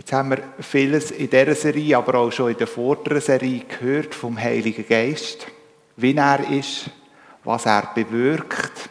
Jetzt 0.00 0.14
haben 0.14 0.30
wir 0.30 0.42
vieles 0.60 1.10
in 1.10 1.28
dieser 1.28 1.54
Serie, 1.54 1.98
aber 1.98 2.14
auch 2.20 2.32
schon 2.32 2.52
in 2.52 2.56
der 2.56 2.66
vorderen 2.66 3.20
Serie 3.20 3.64
gehört 3.68 4.14
vom 4.14 4.40
Heiligen 4.40 4.88
Geist, 4.88 5.46
wie 5.94 6.16
er 6.16 6.40
ist, 6.50 6.88
was 7.44 7.66
er 7.66 7.90
bewirkt, 7.94 8.88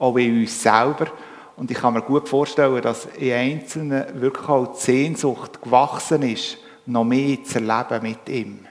auch 0.00 0.16
in 0.16 0.40
uns 0.40 0.60
selber. 0.60 1.12
Und 1.54 1.70
ich 1.70 1.76
kann 1.76 1.94
mir 1.94 2.02
gut 2.02 2.28
vorstellen, 2.28 2.82
dass 2.82 3.06
in 3.18 3.34
Einzelnen 3.34 4.20
wirklich 4.20 4.48
auch 4.48 4.74
die 4.74 4.80
Sehnsucht 4.80 5.62
gewachsen 5.62 6.22
ist, 6.22 6.58
noch 6.86 7.04
mehr 7.04 7.38
zu 7.44 7.60
erleben 7.60 8.02
mit 8.02 8.28
ihm, 8.28 8.66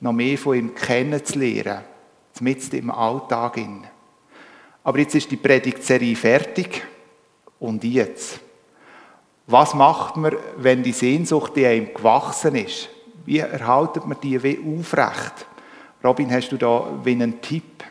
noch 0.00 0.12
mehr 0.12 0.36
von 0.36 0.58
ihm 0.58 0.74
kennenzulernen, 0.74 1.84
mit 2.40 2.74
im 2.74 2.90
Alltag. 2.90 3.60
Aber 4.82 4.98
jetzt 4.98 5.14
ist 5.14 5.30
die 5.30 5.38
Predigtserie 5.38 6.16
fertig 6.16 6.82
und 7.58 7.82
jetzt? 7.82 8.43
Was 9.46 9.74
macht 9.74 10.16
man, 10.16 10.36
wenn 10.56 10.82
die 10.82 10.92
Sehnsucht 10.92 11.56
in 11.56 11.66
einem 11.66 11.94
gewachsen 11.94 12.54
ist? 12.54 12.88
Wie 13.26 13.38
erhaltet 13.38 14.06
man 14.06 14.18
die 14.22 14.38
aufrecht? 14.38 15.46
Robin, 16.02 16.32
hast 16.32 16.50
du 16.50 16.56
da 16.56 16.86
wie 17.02 17.12
einen 17.12 17.40
Tipp? 17.40 17.84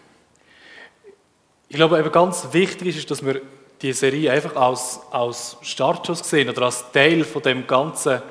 Ich 1.69 1.75
glaube, 1.75 1.99
eben 1.99 2.11
ganz 2.11 2.47
wichtig 2.51 2.97
ist, 2.97 3.09
dass 3.09 3.25
wir 3.25 3.41
die 3.81 3.93
Serie 3.93 4.31
einfach 4.31 4.55
als, 4.55 4.99
als 5.11 5.57
Startschuss 5.61 6.19
sehen 6.19 6.49
oder 6.49 6.63
als 6.63 6.91
Teil 6.91 7.23
von 7.23 7.41
dem 7.41 7.67
Ganzen, 7.67 8.21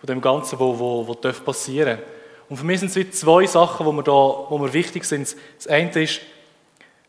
von 0.00 0.06
dem 0.06 0.20
Ganzen, 0.20 0.58
wo, 0.58 0.78
wo, 0.78 1.06
wo 1.06 1.14
passieren 1.14 1.98
darf. 1.98 2.06
Und 2.48 2.56
für 2.56 2.64
mich 2.64 2.80
sind 2.80 2.96
es 2.96 3.20
zwei 3.20 3.46
Sachen, 3.46 3.84
wo 3.84 3.92
mir, 3.92 4.02
da, 4.02 4.12
wo 4.12 4.58
mir 4.58 4.72
wichtig 4.72 5.04
sind. 5.04 5.36
Das 5.58 5.66
eine 5.66 6.02
ist, 6.02 6.20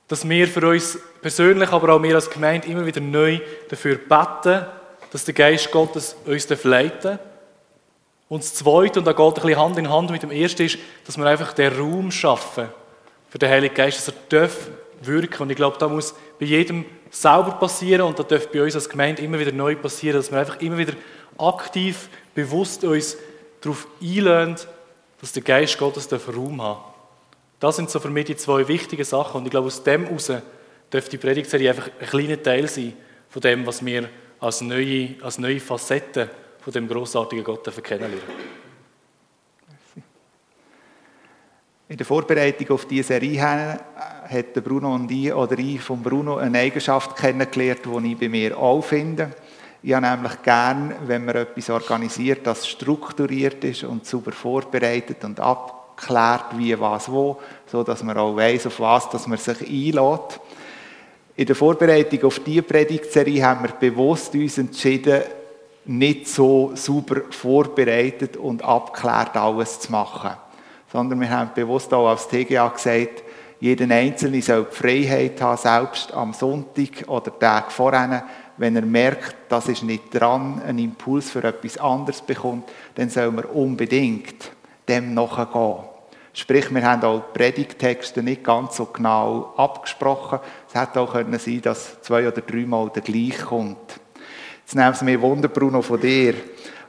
dass 0.08 0.28
wir 0.28 0.48
für 0.48 0.68
uns 0.68 1.00
persönlich, 1.22 1.70
aber 1.70 1.94
auch 1.94 2.04
wir 2.04 2.16
als 2.16 2.30
Gemeinde 2.30 2.68
immer 2.68 2.86
wieder 2.86 3.00
neu 3.00 3.39
dafür 3.70 3.96
beten, 3.96 4.66
dass 5.12 5.25
der 5.25 5.34
Geist 5.34 5.72
Gottes 5.72 6.16
uns 6.25 6.48
leiten. 6.63 7.20
Und 8.28 8.44
das 8.44 8.54
Zweite, 8.54 9.00
und 9.00 9.06
da 9.06 9.13
geht 9.13 9.25
ein 9.25 9.34
bisschen 9.34 9.58
Hand 9.58 9.78
in 9.78 9.89
Hand 9.89 10.12
mit 10.12 10.22
dem 10.22 10.32
Ersten, 10.32 10.63
ist, 10.63 10.78
dass 11.06 11.18
wir 11.18 11.25
einfach 11.25 11.54
den 11.54 11.74
Raum 11.74 12.12
schaffen 12.12 12.70
für 13.30 13.39
den 13.39 13.50
Heiligen 13.50 13.74
Geist, 13.74 13.98
dass 13.98 14.08
er 14.10 14.13
darf 14.30 14.70
wirken. 15.01 15.44
Und 15.44 15.50
ich 15.50 15.56
glaube, 15.56 15.78
da 15.80 15.88
muss 15.88 16.13
bei 16.39 16.46
jedem 16.46 16.86
sauber 17.10 17.54
passieren 17.54 18.04
und 18.04 18.20
da 18.20 18.24
darf 18.24 18.48
bei 18.50 18.62
uns 18.62 18.75
als 18.75 18.89
Gemeinde 18.89 19.22
immer 19.24 19.39
wieder 19.39 19.51
neu 19.51 19.75
passieren, 19.75 20.18
dass 20.18 20.32
wir 20.32 20.39
einfach 20.39 20.62
immer 20.62 20.78
wieder 20.78 20.94
aktiv, 21.38 22.10
bewusst 22.36 22.84
uns 22.84 23.18
darauf 23.62 23.88
einlösen, 24.01 24.68
dass 25.22 25.34
der 25.34 25.44
Geist 25.44 25.78
Gottes 25.78 26.08
Raum 26.12 26.62
haben 26.62 26.82
Das 27.60 27.75
sind 27.75 27.89
so 27.89 28.00
für 28.00 28.10
mich 28.10 28.25
die 28.25 28.38
zwei 28.38 28.68
wichtigen 28.68 29.04
Sachen. 29.04 29.38
Und 29.39 29.46
ich 29.46 29.51
glaube, 29.51 29.68
aus 29.68 29.84
dem 29.84 30.06
heraus 30.06 30.32
dürfte 30.94 31.12
die 31.12 31.18
Predigtserie 31.18 31.70
einfach 31.70 31.89
ein 32.00 32.08
kleiner 32.08 32.42
Teil 32.42 32.68
sein 32.68 32.94
von 33.30 33.42
dem, 33.42 33.66
was 33.66 33.84
wir 33.84 34.10
als 34.39 34.62
neue, 34.62 35.15
als 35.22 35.38
neue 35.38 35.60
Facette 35.60 36.29
von 36.60 36.74
dem 36.74 36.88
großartigen 36.88 37.43
Gott 37.43 37.84
kennenlernen. 37.84 38.50
In 41.89 41.98
der 41.98 42.05
Vorbereitung 42.05 42.69
auf 42.69 42.86
diese 42.86 43.08
Serie 43.08 43.41
hat 43.41 44.53
Bruno 44.63 44.93
und 44.93 45.10
ich, 45.10 45.34
oder 45.34 45.58
ich 45.58 45.81
von 45.81 46.03
Bruno 46.03 46.38
eine 46.38 46.60
Eigenschaft 46.60 47.15
kennengelernt, 47.15 47.81
die 47.84 48.12
ich 48.12 48.19
bei 48.19 48.29
mir 48.29 48.55
auch 48.55 48.81
finde. 48.81 49.31
Ich 49.81 49.93
habe 49.93 50.05
nämlich 50.05 50.41
gern, 50.43 50.93
wenn 51.08 51.25
man 51.25 51.38
etwas 51.38 51.69
organisiert, 51.69 52.46
das 52.46 52.67
strukturiert 52.67 53.63
ist 53.63 53.86
und 53.86 54.05
super 54.05 54.34
vorbereitet 54.34 55.24
und 55.24 55.39
abklärt, 55.39 56.58
wie, 56.58 56.79
was, 56.79 57.12
wo, 57.12 57.39
so 57.65 57.84
dass 57.84 58.03
man 58.03 58.17
auch 58.17 58.36
weiß, 58.36 58.67
auf 58.67 58.79
was 58.79 59.10
dass 59.10 59.25
man 59.25 59.39
sich 59.39 59.62
einlädt. 59.62 60.39
In 61.39 61.46
der 61.46 61.55
Vorbereitung 61.55 62.22
auf 62.25 62.39
diese 62.39 62.63
Predigtserie 62.63 63.41
haben 63.41 63.63
wir 63.63 63.72
bewusst 63.72 64.34
uns 64.36 64.58
entschieden, 64.58 65.22
nicht 65.86 66.27
so 66.27 66.74
super 66.75 67.22
vorbereitet 67.29 68.36
und 68.36 68.62
abgeklärt 68.62 69.38
alles 69.38 69.79
zu 69.79 69.89
machen. 69.89 70.31
Sondern 70.91 71.22
wir 71.22 71.29
haben 71.29 71.51
bewusst 71.55 71.93
auch 71.93 72.10
als 72.10 72.27
TGA 72.27 72.67
gesagt, 72.67 73.24
jeder 73.62 73.89
Einzelne 73.89 74.41
soll 74.41 74.67
die 74.69 74.75
Freiheit 74.75 75.41
haben, 75.41 75.55
selbst 75.55 76.13
am 76.13 76.34
Sonntag 76.34 77.08
oder 77.08 77.39
Tag 77.39 77.72
vorher, 77.72 78.25
wenn 78.58 78.75
er 78.75 78.86
merkt, 78.86 79.38
das 79.48 79.69
ist 79.69 79.84
nicht 79.84 80.13
dran, 80.13 80.62
einen 80.67 80.79
Impuls 80.79 81.29
für 81.29 81.46
etwas 81.46 81.77
anderes 81.77 82.19
bekommt, 82.19 82.69
dann 82.96 83.10
soll 83.10 83.31
man 83.31 83.46
unbedingt 83.46 84.51
dem 84.89 85.13
nachgehen. 85.13 85.88
Sprich, 86.39 86.74
wir 86.74 86.84
haben 86.84 87.03
auch 87.03 87.19
die 87.19 87.38
Predigtexte 87.38 88.24
nicht 88.24 88.46
ganz 88.46 88.77
so 88.77 88.86
genau 88.86 89.53
abgesprochen. 89.58 90.39
Es 90.69 90.79
hätte 90.79 91.01
auch 91.01 91.12
können 91.12 91.38
sein 91.38 91.62
dass 91.62 92.01
zwei 92.01 92.25
oder 92.25 92.39
dreimal 92.39 92.89
der 92.89 93.01
gleich 93.01 93.38
kommt. 93.39 94.00
Jetzt 94.62 94.74
nehmen 94.74 94.93
Sie 94.93 95.03
mir 95.03 95.22
Wunder, 95.22 95.50
Bruno, 95.50 95.81
von 95.81 96.00
dir. 96.00 96.36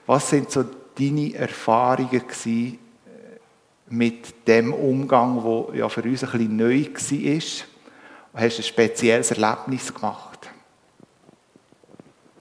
Was 0.07 0.31
sind 0.31 0.53
so 0.53 0.65
deine 0.97 1.35
Erfahrungen 1.35 2.11
gewesen 2.11 2.79
äh, 3.07 3.93
mit 3.93 4.47
dem 4.47 4.73
Umgang, 4.73 5.43
wo 5.43 5.73
ja 5.75 5.89
für 5.89 6.03
uns 6.03 6.23
ein 6.23 6.31
bisschen 6.31 6.57
neu 6.57 6.85
war? 6.85 8.43
Hast 8.45 8.59
du 8.59 8.63
ein 8.63 8.65
spezielles 8.65 9.33
Erlebnis 9.33 9.93
gemacht? 9.93 10.49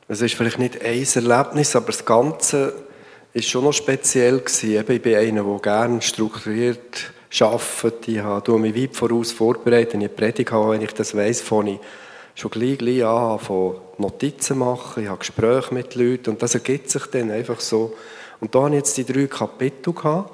Es 0.07 0.21
ist 0.21 0.35
vielleicht 0.35 0.59
nicht 0.59 0.79
ein 0.79 1.03
Erlebnis, 1.03 1.75
aber 1.75 1.87
das 1.87 2.05
Ganze 2.05 2.88
ist 3.33 3.49
schon 3.49 3.63
noch 3.63 3.73
speziell 3.73 4.39
gewesen. 4.39 4.85
ich 4.89 5.01
bin 5.01 5.15
einer, 5.15 5.43
der 5.43 5.59
gerne 5.59 6.01
strukturiert 6.01 7.11
arbeitet. 7.39 8.07
Ich 8.07 8.19
habe 8.19 8.57
mich 8.57 8.75
weit 8.75 8.95
voraus 8.95 9.31
vorbereitet, 9.31 10.01
ich 10.01 10.51
habe, 10.51 10.71
wenn 10.71 10.81
ich 10.81 10.93
das 10.93 11.15
weiss, 11.15 11.41
fange 11.41 11.73
ich 11.73 11.79
schon 12.33 12.51
gleich, 12.51 12.77
gleich 12.77 13.03
an, 13.05 13.39
von 13.39 13.75
Notizen 13.97 14.57
machen. 14.57 15.03
Ich 15.03 15.09
habe 15.09 15.19
Gespräche 15.19 15.73
mit 15.73 15.93
Leuten 15.95 16.31
und 16.31 16.41
das 16.41 16.55
ergibt 16.55 16.89
sich 16.89 17.05
dann 17.07 17.31
einfach 17.31 17.59
so. 17.59 17.95
Und 18.39 18.55
da 18.55 18.63
habe 18.63 18.69
ich 18.69 18.77
jetzt 18.77 18.97
die 18.97 19.05
drei 19.05 19.27
Kapitel 19.27 19.93
gehabt. 19.93 20.31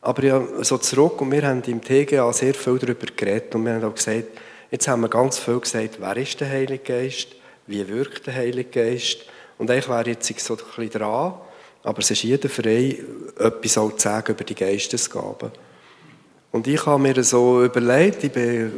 Aber 0.00 0.24
ja, 0.24 0.42
so 0.62 0.78
zurück 0.78 1.20
und 1.20 1.30
wir 1.30 1.42
haben 1.46 1.62
im 1.62 1.80
TGA 1.80 2.32
sehr 2.32 2.54
viel 2.54 2.76
darüber 2.78 3.06
geredet 3.16 3.54
und 3.54 3.64
wir 3.64 3.74
haben 3.74 3.84
auch 3.84 3.94
gesagt, 3.94 4.26
jetzt 4.70 4.88
haben 4.88 5.02
wir 5.02 5.08
ganz 5.08 5.38
viel 5.38 5.60
gesagt, 5.60 5.98
wer 6.00 6.16
ist 6.16 6.40
der 6.40 6.50
Heilige 6.50 6.82
Geist, 6.82 7.28
wie 7.68 7.86
wirkt 7.88 8.26
der 8.26 8.34
Heilige 8.34 8.68
Geist 8.68 9.18
und 9.58 9.70
eigentlich 9.70 9.88
wäre 9.88 10.08
jetzt 10.08 10.40
so 10.40 10.54
ein 10.54 10.58
bisschen 10.58 10.90
dran, 10.90 11.34
aber 11.82 11.98
es 11.98 12.10
ist 12.10 12.22
jeder 12.22 12.48
frei, 12.48 12.98
etwas 13.38 13.78
auch 13.78 13.92
zu 13.96 14.08
sagen 14.08 14.32
über 14.32 14.44
die 14.44 14.54
Geistesgaben. 14.54 15.50
Und 16.52 16.66
ich 16.66 16.84
habe 16.84 17.02
mir 17.02 17.24
so 17.24 17.64
überlegt, 17.64 18.24
ich 18.24 18.32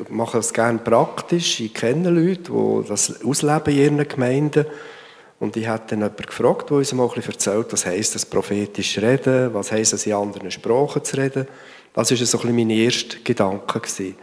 mache 0.09 0.39
es 0.39 0.53
gerne 0.53 0.79
praktisch, 0.79 1.61
ich 1.61 1.75
kenne 1.75 2.11
Leute, 2.11 2.53
die 2.53 2.89
das 2.89 3.25
ausleben 3.25 3.75
in 3.75 3.97
ihren 3.97 4.09
Gemeinden. 4.09 4.67
Und 5.41 5.57
ich 5.57 5.67
habe 5.67 5.83
dann 5.89 5.99
jemanden 5.99 6.25
gefragt, 6.25 6.71
der 6.71 6.77
uns 6.77 6.93
mal 6.93 7.11
ein 7.15 7.23
erzählt, 7.23 7.73
was 7.73 7.85
heisst 7.85 8.15
das 8.15 8.25
prophetisch 8.25 8.99
reden, 8.99 9.53
was 9.53 9.73
heisst 9.73 9.93
es 9.93 10.07
in 10.07 10.13
anderen 10.13 10.53
Sprachen 10.53 11.03
zu 11.03 11.17
reden. 11.17 11.49
Das 11.93 12.11
war 12.11 12.17
so 12.17 12.39
ein 12.39 12.43
bisschen 12.43 12.57
mein 12.57 12.71
erster 12.71 13.17
Gedanke. 13.25 13.81
Gewesen. 13.81 14.15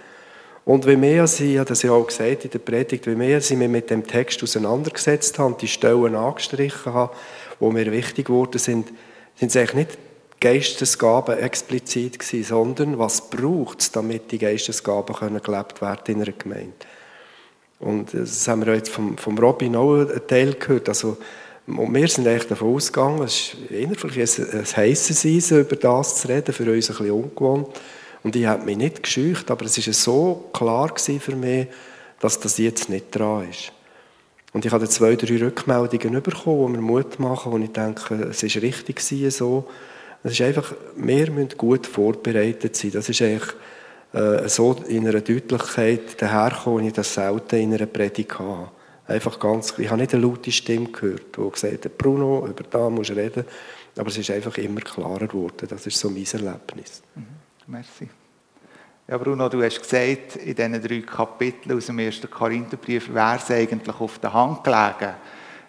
Und 0.64 0.88
wie 0.88 0.96
mehr 0.96 1.28
sie, 1.28 1.54
ich 1.54 1.60
habe 1.60 1.68
das 1.68 1.82
ja 1.82 1.92
auch 1.92 2.08
gesagt 2.08 2.46
in 2.46 2.52
der 2.52 2.60
Predigt, 2.60 3.08
wie 3.08 3.16
mehr 3.16 3.42
sie 3.42 3.56
mich 3.56 3.70
mit 3.70 3.90
dem 3.90 4.06
Text 4.06 4.42
auseinandergesetzt 4.44 5.38
haben, 5.40 5.58
die 5.58 5.68
Stellen 5.68 6.16
angestrichen 6.16 6.94
haben, 6.94 7.12
die 7.62 7.66
mir 7.66 7.92
wichtig 7.92 8.28
geworden 8.28 8.58
sind, 8.58 8.92
sind 9.36 9.50
es 9.50 9.56
eigentlich 9.56 9.88
nicht 9.88 9.98
Geistesgaben 10.42 11.38
explizit 11.38 12.18
gewesen, 12.18 12.44
sondern 12.44 13.00
was 13.00 13.30
braucht 13.30 13.82
es, 13.82 13.92
damit 13.92 14.32
die 14.32 14.40
Geistesgaben 14.40 15.16
können 15.16 15.42
gelebt 15.42 15.82
werden 15.82 16.16
in 16.16 16.22
einer 16.24 16.32
Gemeinde. 16.32 16.74
Und 17.80 18.14
das 18.14 18.48
haben 18.48 18.66
wir 18.66 18.76
jetzt 18.76 18.90
vom, 18.90 19.18
vom 19.18 19.38
Robin 19.38 19.76
auch 19.76 19.94
einen 19.94 20.28
Teil 20.28 20.54
gehört. 20.54 20.90
Also, 20.90 21.18
und 21.68 21.94
wir 21.94 22.08
sind 22.08 22.28
eigentlich 22.28 22.48
davon 22.48 22.76
ausgegangen, 22.76 23.24
es 23.24 23.56
ist 23.70 24.00
vielleicht 24.00 24.40
ein, 24.40 24.60
ein 24.60 24.78
heisses 24.78 25.26
Eisen, 25.26 25.62
über 25.62 25.76
das 25.76 26.22
zu 26.22 26.28
reden, 26.28 26.54
für 26.54 26.72
uns 26.72 26.90
ein 26.90 26.98
bisschen 26.98 27.12
ungewohnt. 27.12 27.68
Und 28.24 28.36
ich 28.36 28.46
habe 28.46 28.66
mich 28.66 28.78
nicht 28.78 29.04
gescheucht, 29.04 29.50
aber 29.50 29.66
es 29.66 29.86
war 29.86 29.94
so 29.94 30.50
klar 30.54 30.94
für 30.98 31.36
mich, 31.36 31.68
dass 32.20 32.40
das 32.40 32.58
jetzt 32.58 32.90
nicht 32.90 33.16
dran 33.16 33.50
ist. 33.50 33.72
Und 34.54 34.66
ich 34.66 34.72
habe 34.72 34.88
zwei, 34.90 35.16
drei 35.16 35.38
Rückmeldungen 35.38 36.22
bekommen, 36.22 36.74
die 36.74 36.80
mir 36.80 36.82
Mut 36.82 37.20
machen, 37.20 37.52
wo 37.52 37.58
ich 37.58 37.72
denke, 37.72 38.16
es 38.30 38.44
ist 38.44 38.62
richtig 38.62 39.00
so. 39.00 39.68
Es 40.24 40.34
ist 40.34 40.42
einfach, 40.42 40.74
wir 40.96 41.32
müssen 41.32 41.58
gut 41.58 41.88
vorbereitet 41.88 42.76
sein. 42.76 42.92
Das 42.92 43.08
ist 43.08 43.22
eigentlich 43.22 43.50
äh, 44.14 44.48
so 44.50 44.74
in 44.88 45.08
einer 45.08 45.22
Deutlichkeit 45.22 46.22
daherkommen, 46.22 46.84
wie 46.84 46.88
ich 46.88 46.94
das 46.94 47.14
selten 47.14 47.56
in 47.56 47.74
einer 47.74 47.86
Predigt 47.86 48.38
habe. 48.38 48.70
einfach 49.08 49.40
ganz, 49.40 49.74
ich 49.78 49.90
habe 49.90 50.02
nicht 50.02 50.14
eine 50.14 50.24
laute 50.24 50.52
Stimme 50.52 50.88
gehört, 50.88 51.38
die 51.38 51.50
gesagt 51.50 51.86
hat, 51.86 51.98
Bruno, 51.98 52.46
über 52.48 52.64
da 52.70 52.90
musst 52.90 53.10
du 53.10 53.14
reden. 53.14 53.46
Aber 53.98 54.10
es 54.10 54.18
ist 54.18 54.32
einfach 54.32 54.58
immer 54.58 54.82
klarer 54.82 55.28
geworden. 55.28 55.68
Das 55.68 55.86
ist 55.86 55.98
so 55.98 56.10
mein 56.10 56.26
Erlebnis. 56.26 57.02
Mhm. 57.16 57.26
Merci. 57.68 58.10
Ja, 59.12 59.18
Bruno, 59.18 59.50
du 59.50 59.62
hast 59.62 59.82
gesagt, 59.82 60.38
in 60.38 60.56
diesen 60.56 60.82
drei 60.82 61.02
Kapiteln 61.02 61.78
aus 61.78 61.88
dem 61.88 62.00
ersten 62.00 62.32
Korintherbrief 62.32 63.14
wäre 63.14 63.36
es 63.36 63.52
eigentlich 63.52 64.00
auf 64.00 64.20
der 64.20 64.34
Hand 64.34 64.64
gelegen, 64.64 65.16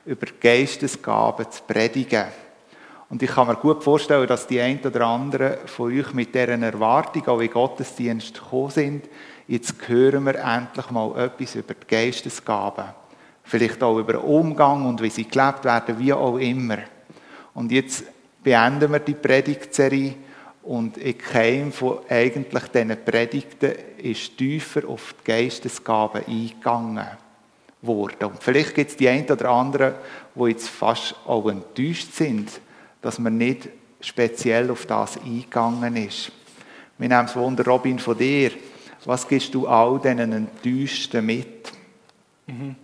über 0.07 0.27
Geistesgaben 0.41 1.51
zu 1.51 1.61
predigen. 1.65 2.27
Und 3.09 3.21
ich 3.21 3.31
kann 3.31 3.49
mir 3.49 3.57
gut 3.57 3.83
vorstellen, 3.83 4.29
dass 4.29 4.47
die 4.47 4.61
einen 4.61 4.79
oder 4.79 5.05
anderen 5.09 5.57
von 5.67 5.91
euch 5.91 6.15
mit 6.15 6.33
deren 6.33 6.63
Erwartung 6.63 7.27
auch 7.27 7.41
in 7.41 7.51
Gottesdienst 7.51 8.35
gekommen 8.35 8.71
sind. 8.71 9.09
Jetzt 9.49 9.75
hören 9.89 10.23
wir 10.23 10.37
endlich 10.37 10.91
mal 10.93 11.19
etwas 11.19 11.57
über 11.57 11.75
die 11.75 11.87
Geistesgaben. 11.89 12.95
Vielleicht 13.43 13.83
auch 13.83 13.99
über 13.99 14.23
Umgang 14.23 14.87
und 14.87 15.03
wie 15.03 15.11
sie 15.11 15.27
gelebt 15.27 15.65
werden, 15.65 15.99
wie 15.99 16.13
auch 16.13 16.39
immer. 16.39 16.79
Und 17.55 17.73
jetzt 17.73 18.05
beenden 18.45 18.93
wir 18.93 19.01
die 19.01 19.15
Predigtserie 19.15 20.15
und 20.63 20.97
in 20.97 21.19
keinem 21.19 21.73
von 21.73 21.99
eigentlich 22.09 22.65
diesen 22.69 23.05
Predigten 23.05 23.73
ist 23.99 24.37
tiefer 24.39 24.89
auf 24.89 25.15
die 25.21 25.25
Geistesgaben 25.25 26.25
eingegangen 26.27 27.07
worden. 27.83 28.25
Und 28.29 28.43
vielleicht 28.43 28.75
gibt 28.75 28.91
es 28.93 28.97
die 28.97 29.09
einen 29.09 29.29
oder 29.29 29.51
anderen, 29.51 29.95
die 30.35 30.51
jetzt 30.51 30.69
fast 30.69 31.17
auch 31.27 31.49
enttäuscht 31.49 32.13
sind, 32.13 32.61
dass 33.01 33.19
man 33.19 33.37
nicht 33.37 33.69
speziell 34.01 34.71
auf 34.71 34.87
das 34.87 35.19
eingegangen 35.19 35.97
ist. 35.97 36.31
Wir 36.99 37.09
nehmen 37.09 37.27
das 37.27 37.35
Wunder, 37.35 37.65
Robin, 37.65 37.99
von 37.99 38.17
dir. 38.17 38.53
Was 39.05 39.27
gibst 39.27 39.53
du 39.55 39.67
all 39.67 39.99
diesen 39.99 40.33
Enttäuschten 40.33 41.27
mit? 41.27 41.73
Mhm. 42.47 42.77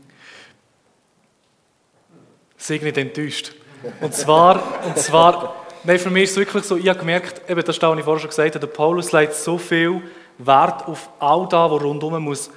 Nicht 2.68 2.99
enttäuscht. 2.99 3.54
Und 4.00 4.12
zwar, 4.12 4.85
und 4.85 4.99
zwar 4.99 5.68
nein, 5.88 5.99
für 5.99 6.11
mich 6.11 6.25
ist 6.25 6.30
es 6.33 6.37
wirklich 6.37 6.64
so, 6.64 6.76
ich 6.76 6.87
habe 6.87 6.99
gemerkt, 6.99 7.49
eben 7.49 7.64
das, 7.64 7.80
was 7.80 7.99
ich 7.99 8.04
vorher 8.04 8.21
schon 8.21 8.28
gesagt 8.28 8.54
habe, 8.54 8.66
der 8.66 8.73
Paulus 8.73 9.11
legt 9.12 9.33
so 9.33 9.57
viel 9.57 10.02
Wert 10.37 10.87
auf 10.87 11.09
all 11.18 11.49
das, 11.49 11.71
was 11.71 11.83
rundherum 11.83 12.23
muss, 12.23 12.50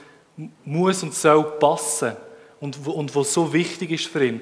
muss 0.65 1.01
und 1.01 1.13
soll 1.13 1.43
passen 1.57 2.11
und, 2.59 2.85
und 2.85 3.15
was 3.15 3.33
so 3.33 3.53
wichtig 3.53 3.91
ist 3.91 4.07
für 4.07 4.25
ihn. 4.25 4.41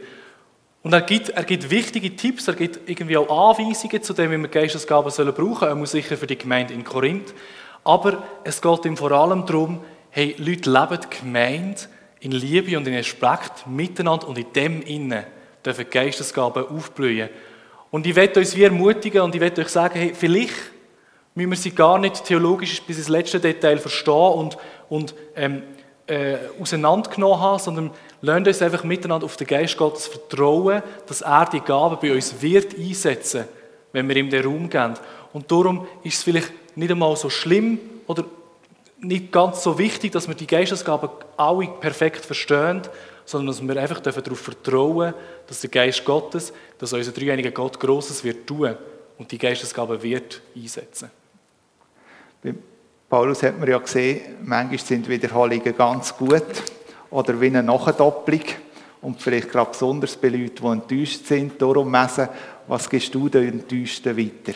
Und 0.82 0.94
er 0.94 1.02
gibt, 1.02 1.30
er 1.30 1.44
gibt 1.44 1.70
wichtige 1.70 2.16
Tipps, 2.16 2.48
er 2.48 2.56
gibt 2.56 2.90
irgendwie 2.90 3.18
auch 3.18 3.52
Anweisungen 3.52 4.02
zu 4.02 4.14
dem, 4.14 4.32
wie 4.32 4.38
wir 4.38 4.48
Geistesgaben 4.48 5.12
sollen 5.12 5.34
brauchen. 5.36 5.68
Er 5.68 5.76
muss 5.76 5.92
sicher 5.92 6.18
für 6.18 6.26
die 6.26 6.38
Gemeinde 6.38 6.74
in 6.74 6.84
Korinth. 6.84 7.36
Aber 7.84 8.24
es 8.44 8.60
geht 8.62 8.86
ihm 8.86 8.98
vor 8.98 9.12
allem 9.12 9.46
darum, 9.46 9.82
hey, 10.10 10.36
Leute 10.40 10.72
leben 10.72 11.00
die 11.04 11.20
Gemeinde 11.20 11.82
in 12.22 12.32
Liebe 12.32 12.76
und 12.78 12.88
in 12.88 12.96
Respekt 12.96 13.68
miteinander 13.68 14.28
und 14.28 14.38
in 14.38 14.52
dem 14.54 14.82
Innen 14.82 15.26
dürfen 15.64 15.86
Geistesgaben 15.90 16.66
aufblühen. 16.66 17.30
Und 17.92 18.06
ich 18.06 18.16
werde 18.16 18.40
uns 18.40 18.56
wie 18.56 18.64
ermutigen 18.64 19.22
und 19.22 19.34
ich 19.34 19.42
werde 19.42 19.62
euch 19.62 19.70
sagen, 19.70 20.00
hey, 20.00 20.14
vielleicht 20.14 20.54
müssen 21.34 21.50
wir 21.50 21.58
sie 21.58 21.72
gar 21.72 21.98
nicht 21.98 22.24
theologisch 22.24 22.82
bis 22.84 22.98
ins 22.98 23.10
letzte 23.10 23.40
Detail 23.40 23.78
verstehen 23.78 24.14
und, 24.14 24.58
und 24.90 25.16
ähm, 25.36 25.64
äh, 26.08 26.38
auseinandergenommen 26.60 27.40
haben, 27.40 27.60
sondern 27.60 27.92
lernt 28.22 28.48
uns 28.48 28.62
einfach 28.62 28.84
miteinander 28.84 29.26
auf 29.26 29.38
den 29.38 29.48
Geist 29.48 29.78
Gottes 29.78 30.08
vertrauen, 30.08 30.82
dass 31.08 31.22
er 31.22 31.46
die 31.46 31.62
Gaben 31.62 31.98
bei 32.02 32.14
uns 32.14 32.42
wird 32.42 32.78
einsetzen, 32.78 33.46
wenn 33.92 34.08
wir 34.08 34.16
ihm 34.16 34.30
den 34.30 34.44
Raum 34.44 34.70
geben. 34.70 34.96
Und 35.34 35.52
darum 35.52 35.88
ist 36.04 36.18
es 36.18 36.24
vielleicht 36.24 36.52
nicht 36.76 36.92
einmal 36.92 37.16
so 37.16 37.30
schlimm 37.30 37.80
oder 38.08 38.26
nicht 39.02 39.32
ganz 39.32 39.64
so 39.64 39.78
wichtig, 39.78 40.12
dass 40.12 40.28
wir 40.28 40.36
die 40.36 40.48
Geistesgaben 40.48 41.10
alle 41.38 41.68
perfekt 41.80 42.26
verstehen, 42.26 42.82
sondern 43.26 43.48
dass 43.48 43.62
wir 43.62 43.82
einfach 43.82 44.00
darauf 44.00 44.40
vertrauen 44.40 45.14
dass 45.48 45.62
der 45.62 45.70
Geist 45.70 46.06
Gottes, 46.06 46.54
dass 46.78 46.94
unser 46.94 47.12
dreieiniger 47.12 47.52
Gott 47.52 47.80
Großes 47.80 48.24
wird 48.24 48.46
tun 48.46 48.76
und 49.18 49.32
die 49.32 49.38
Geistesgaben 49.38 50.02
wird 50.02 50.42
einsetzen. 50.56 51.10
Bei 52.44 52.54
Paulus 53.10 53.44
hat 53.44 53.60
man 53.60 53.70
ja 53.70 53.78
gesehen, 53.80 54.38
manchmal 54.44 54.80
sind 54.80 55.10
Wiederholungen 55.10 55.76
ganz 55.76 56.16
gut 56.16 56.44
oder 57.10 57.40
wie 57.42 57.48
eine 57.48 57.64
Nachdopplung 57.64 58.44
und 59.02 59.22
vielleicht 59.22 59.50
gerade 59.50 59.72
besonders 59.72 60.16
bei 60.16 60.30
Leuten, 60.30 60.56
die 60.56 60.68
enttäuscht 60.68 61.26
sind, 61.26 61.62
darum 61.62 61.90
messen, 61.90 62.30
was 62.68 62.90
gibst 62.90 63.14
du 63.16 63.30
den 63.30 63.60
Enttäuschten 63.60 64.16
weiter? 64.16 64.54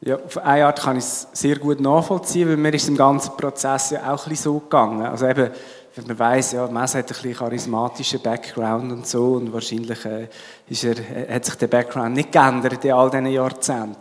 Ja, 0.00 0.14
auf 0.14 0.38
eine 0.38 0.64
Art 0.64 0.80
kann 0.80 0.96
ich 0.96 1.04
es 1.04 1.26
sehr 1.32 1.56
gut 1.56 1.80
nachvollziehen, 1.80 2.48
weil 2.48 2.56
mir 2.56 2.72
ist 2.72 2.86
im 2.86 2.96
ganzen 2.96 3.36
Prozess 3.36 3.90
ja 3.90 4.12
auch 4.12 4.24
ein 4.24 4.30
bisschen 4.30 4.52
so 4.52 4.60
gegangen. 4.60 5.04
Also 5.04 5.26
eben, 5.26 5.50
wenn 5.96 6.06
man 6.06 6.18
weiss, 6.20 6.52
ja, 6.52 6.68
Mess 6.68 6.94
hat 6.94 7.06
ein 7.06 7.08
bisschen 7.08 7.34
charismatischen 7.34 8.22
Background 8.22 8.92
und 8.92 9.06
so 9.08 9.32
und 9.32 9.52
wahrscheinlich 9.52 10.04
äh, 10.04 10.28
ist 10.68 10.84
er, 10.84 10.96
äh, 10.98 11.34
hat 11.34 11.44
sich 11.44 11.56
der 11.56 11.66
Background 11.66 12.14
nicht 12.14 12.30
geändert 12.30 12.84
in 12.84 12.92
all 12.92 13.10
diesen 13.10 13.26
Jahrzehnten. 13.26 13.96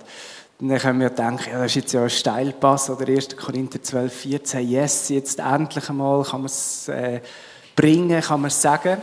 dann 0.60 0.78
können 0.78 1.00
wir 1.00 1.10
denken, 1.10 1.50
ja, 1.52 1.64
das 1.64 1.72
ist 1.72 1.76
jetzt 1.76 1.94
ja 1.94 2.04
ein 2.04 2.10
Steilpass 2.12 2.92
oder 2.92 3.08
1. 3.08 3.36
Korinther 3.36 3.82
12, 3.82 4.14
14, 4.14 4.70
yes, 4.70 5.10
jetzt 5.10 5.40
endlich 5.40 5.90
einmal 5.90 6.22
kann 6.22 6.42
man 6.42 6.46
es 6.46 6.90
äh, 6.90 7.22
bringen, 7.76 8.22
kann 8.22 8.42
man 8.42 8.50
es 8.50 8.62
sagen. 8.62 8.98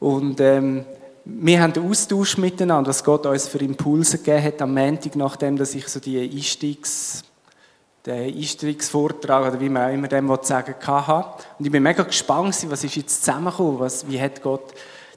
Und 0.00 0.38
ähm, 0.40 0.84
wir 1.24 1.60
haben 1.60 1.90
Austausch 1.90 2.38
miteinander, 2.38 2.88
was 2.88 3.04
Gott 3.04 3.26
uns 3.26 3.48
für 3.48 3.58
Impulse 3.58 4.18
gegeben 4.18 4.44
hat 4.44 4.62
am 4.62 4.74
Montag, 4.74 5.16
nachdem 5.16 5.56
dass 5.56 5.74
ich 5.74 5.86
so 5.88 6.00
die 6.00 6.18
Einstiegs 6.18 7.24
den 8.06 8.34
Einstiegsvortrag 8.34 9.48
oder 9.48 9.60
wie 9.60 9.68
man 9.68 9.88
auch 9.88 9.92
immer 9.92 10.08
dem 10.08 10.34
sagen 10.42 10.74
kann. 10.80 11.24
Und 11.58 11.66
ich 11.66 11.70
bin 11.70 11.82
mega 11.82 12.02
gespannt, 12.02 12.56
was 12.70 12.84
ist 12.84 12.96
jetzt 12.96 13.24
zusammengekommen, 13.24 13.78
was, 13.78 14.08
wie 14.08 14.20
hat 14.20 14.42
Gott 14.42 14.72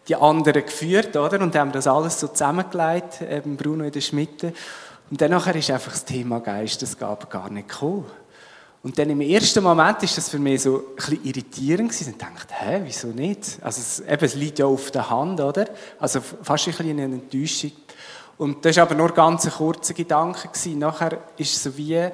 die 0.07 0.15
anderen 0.15 0.65
geführt, 0.65 1.15
oder? 1.15 1.39
Und 1.39 1.55
haben 1.55 1.71
das 1.71 1.87
alles 1.87 2.19
so 2.19 2.27
zusammengelegt, 2.27 3.21
eben 3.21 3.55
Bruno 3.55 3.85
in 3.85 3.91
der 3.91 4.01
Schmitte. 4.01 4.53
Und 5.09 5.21
dann 5.21 5.31
nachher 5.31 5.55
ist 5.55 5.71
einfach 5.71 5.91
das 5.91 6.03
Thema 6.03 6.39
Geistesgabe 6.39 7.27
gar 7.27 7.49
nicht 7.49 7.69
gekommen. 7.69 8.05
Und 8.83 8.99
dann 8.99 9.09
im 9.09 9.21
ersten 9.21 9.63
Moment 9.63 10.03
ist 10.03 10.17
das 10.17 10.27
für 10.27 10.39
mich 10.39 10.63
so 10.63 10.75
ein 10.75 10.95
bisschen 10.97 11.25
irritierend 11.25 11.89
gewesen. 11.89 12.09
Ich 12.11 12.17
dachte, 12.17 12.53
hä, 12.53 12.81
wieso 12.83 13.07
nicht? 13.07 13.57
Also 13.61 13.79
es, 13.79 14.01
eben, 14.01 14.25
es 14.25 14.35
liegt 14.35 14.59
ja 14.59 14.65
auf 14.65 14.91
der 14.91 15.09
Hand, 15.09 15.39
oder? 15.39 15.69
Also 15.99 16.19
fast 16.19 16.67
ein 16.67 16.71
bisschen 16.73 16.99
eine 16.99 17.03
Enttäuschung. 17.15 17.71
Und 18.37 18.65
das 18.65 18.75
war 18.75 18.83
aber 18.83 18.95
nur 18.95 19.13
ganz 19.13 19.45
ein 19.45 19.51
kurzer 19.51 19.93
Gedanke 19.93 20.49
gewesen. 20.49 20.79
Nachher 20.79 21.17
ist 21.37 21.55
es 21.55 21.63
so 21.63 21.77
wie, 21.77 22.09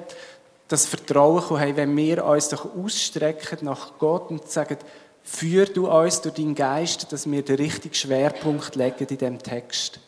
das 0.68 0.86
Vertrauen 0.86 1.42
kommen, 1.42 1.58
hey, 1.58 1.74
wenn 1.74 1.96
wir 1.96 2.24
uns 2.24 2.50
doch 2.50 2.72
ausstrecken 2.76 3.58
nach 3.62 3.98
Gott 3.98 4.30
und 4.30 4.48
sagen, 4.48 4.76
führ 5.24 5.66
du 5.66 5.90
uns 5.90 6.20
durch 6.20 6.36
deinen 6.36 6.54
Geist, 6.54 7.12
dass 7.12 7.28
wir 7.28 7.42
den 7.42 7.56
richtigen 7.56 7.94
Schwerpunkt 7.94 8.76
legen 8.76 9.06
in 9.08 9.18
diesem 9.18 9.38
Text 9.40 9.98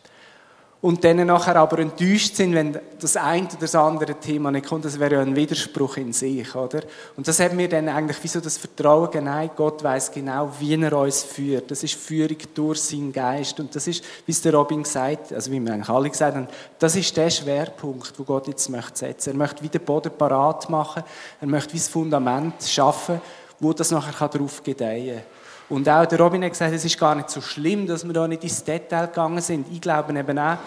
und 0.83 1.05
dann 1.05 1.25
nachher 1.25 1.55
aber 1.55 1.79
enttäuscht 1.79 2.35
sind, 2.35 2.55
wenn 2.55 2.77
das 3.01 3.17
eine 3.17 3.47
oder 3.47 3.57
das 3.61 3.77
andere 3.77 4.17
Thema 4.17 4.51
nicht 4.51 4.67
kommt, 4.67 4.85
das 4.85 4.99
wäre 4.99 5.15
ja 5.15 5.21
ein 5.21 5.37
Widerspruch 5.37 5.97
in 5.97 6.13
sich, 6.13 6.53
oder? 6.57 6.81
Und 7.17 7.29
das 7.29 7.39
hat 7.39 7.53
mir 7.53 7.69
dann 7.69 7.89
eigentlich 7.89 8.23
wie 8.25 8.29
so 8.29 8.41
das 8.41 8.59
Vertrauen 8.59 9.09
geneigt, 9.13 9.55
Gott 9.55 9.85
weiß 9.85 10.11
genau, 10.11 10.51
wie 10.59 10.75
er 10.75 10.93
uns 10.99 11.23
führt. 11.23 11.71
Das 11.71 11.85
ist 11.85 11.95
Führung 11.95 12.37
durch 12.53 12.83
seinen 12.83 13.13
Geist 13.13 13.61
und 13.61 13.73
das 13.77 13.87
ist, 13.87 14.03
wie 14.27 14.33
es 14.33 14.43
der 14.43 14.55
Robin 14.55 14.83
gesagt, 14.83 15.33
also 15.33 15.53
wie 15.53 15.61
wir 15.61 15.73
eigentlich 15.73 15.89
alle 15.89 16.11
gesagt 16.11 16.35
haben, 16.35 16.49
das 16.81 16.97
ist 16.97 17.17
der 17.17 17.31
Schwerpunkt, 17.31 18.13
wo 18.19 18.25
Gott 18.25 18.49
jetzt 18.49 18.69
möchte 18.69 18.99
setzen. 18.99 19.31
Er 19.31 19.37
möchte 19.37 19.63
wieder 19.63 19.79
Boden 19.79 20.11
parat 20.19 20.69
machen, 20.69 21.05
er 21.41 21.47
möchte 21.47 21.75
wie 21.75 21.79
das 21.79 21.87
Fundament 21.87 22.55
schaffen, 22.65 23.21
wo 23.63 23.73
das 23.73 23.91
nachher 23.93 24.29
darauf 24.29 24.63
gedeihen 24.63 25.17
kann. 25.17 25.77
Und 25.77 25.89
auch 25.89 26.05
der 26.05 26.21
Robin 26.21 26.45
hat 26.45 26.51
gesagt, 26.51 26.75
es 26.75 26.85
ist 26.85 26.99
gar 26.99 27.15
nicht 27.15 27.31
so 27.31 27.41
schlimm, 27.41 27.87
dass 27.87 28.05
wir 28.05 28.13
da 28.13 28.29
nicht 28.29 28.43
ins 28.43 28.63
Detail 28.63 29.07
gegangen 29.07 29.41
sind. 29.41 29.67
Ich 29.73 29.81
glaube 29.81 30.19
eben 30.19 30.39
auch, 30.39 30.59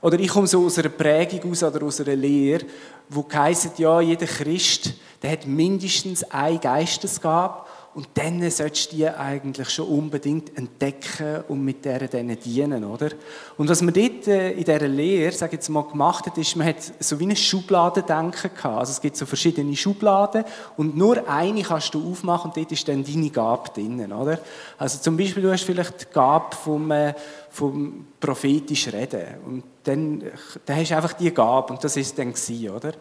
oder 0.00 0.18
ich 0.18 0.28
komme 0.28 0.46
so 0.46 0.64
aus 0.64 0.78
einer 0.78 0.88
Prägung 0.88 1.50
aus 1.50 1.62
oder 1.62 1.84
aus 1.84 2.00
einer 2.00 2.14
Lehre, 2.14 2.64
wo 3.08 3.26
heisst, 3.34 3.78
ja, 3.78 4.00
jeder 4.00 4.26
Christ, 4.26 4.94
der 5.22 5.32
hat 5.32 5.46
mindestens 5.46 6.22
eine 6.30 6.58
Geistesgabe 6.58 7.66
und 7.96 8.08
dann 8.12 8.50
solltest 8.50 8.92
du 8.92 8.96
die 8.96 9.08
eigentlich 9.08 9.70
schon 9.70 9.88
unbedingt 9.88 10.54
entdecken 10.58 11.44
und 11.48 11.64
mit 11.64 11.82
denen 11.82 12.38
dienen, 12.38 12.84
oder? 12.84 13.08
Und 13.56 13.70
was 13.70 13.80
man 13.80 13.94
dort 13.94 14.28
äh, 14.28 14.50
in 14.50 14.64
dieser 14.64 14.86
Lehre, 14.86 15.32
sag 15.32 15.54
jetzt 15.54 15.70
mal, 15.70 15.80
gemacht 15.80 16.26
hat, 16.26 16.36
ist, 16.36 16.56
man 16.56 16.66
hat 16.66 16.76
so 17.00 17.18
wie 17.18 17.24
eine 17.24 17.34
Schubladendenken 17.34 18.50
gehabt. 18.54 18.78
Also 18.78 18.92
es 18.92 19.00
gibt 19.00 19.16
so 19.16 19.24
verschiedene 19.24 19.74
Schubladen 19.74 20.44
und 20.76 20.94
nur 20.94 21.26
eine 21.26 21.62
kannst 21.62 21.94
du 21.94 22.10
aufmachen 22.10 22.50
und 22.50 22.58
dort 22.58 22.70
ist 22.70 22.86
dann 22.86 23.02
deine 23.02 23.30
Gabe 23.30 23.70
drinnen, 23.72 24.12
oder? 24.12 24.40
Also 24.76 24.98
zum 24.98 25.16
Beispiel, 25.16 25.44
du 25.44 25.50
hast 25.50 25.64
vielleicht 25.64 26.02
die 26.02 26.12
Gabe 26.12 26.54
vom, 26.54 26.90
äh, 26.90 27.14
vom 27.48 28.08
prophetisch 28.20 28.88
Reden 28.92 29.24
und 29.46 29.62
dann, 29.84 30.22
dann 30.66 30.76
hast 30.76 30.90
du 30.90 30.96
einfach 30.96 31.14
die 31.14 31.32
Gabe 31.32 31.72
und 31.72 31.82
das 31.82 31.96
ist 31.96 32.18
dann 32.18 32.34
gewesen, 32.34 32.68
oder? 32.68 32.92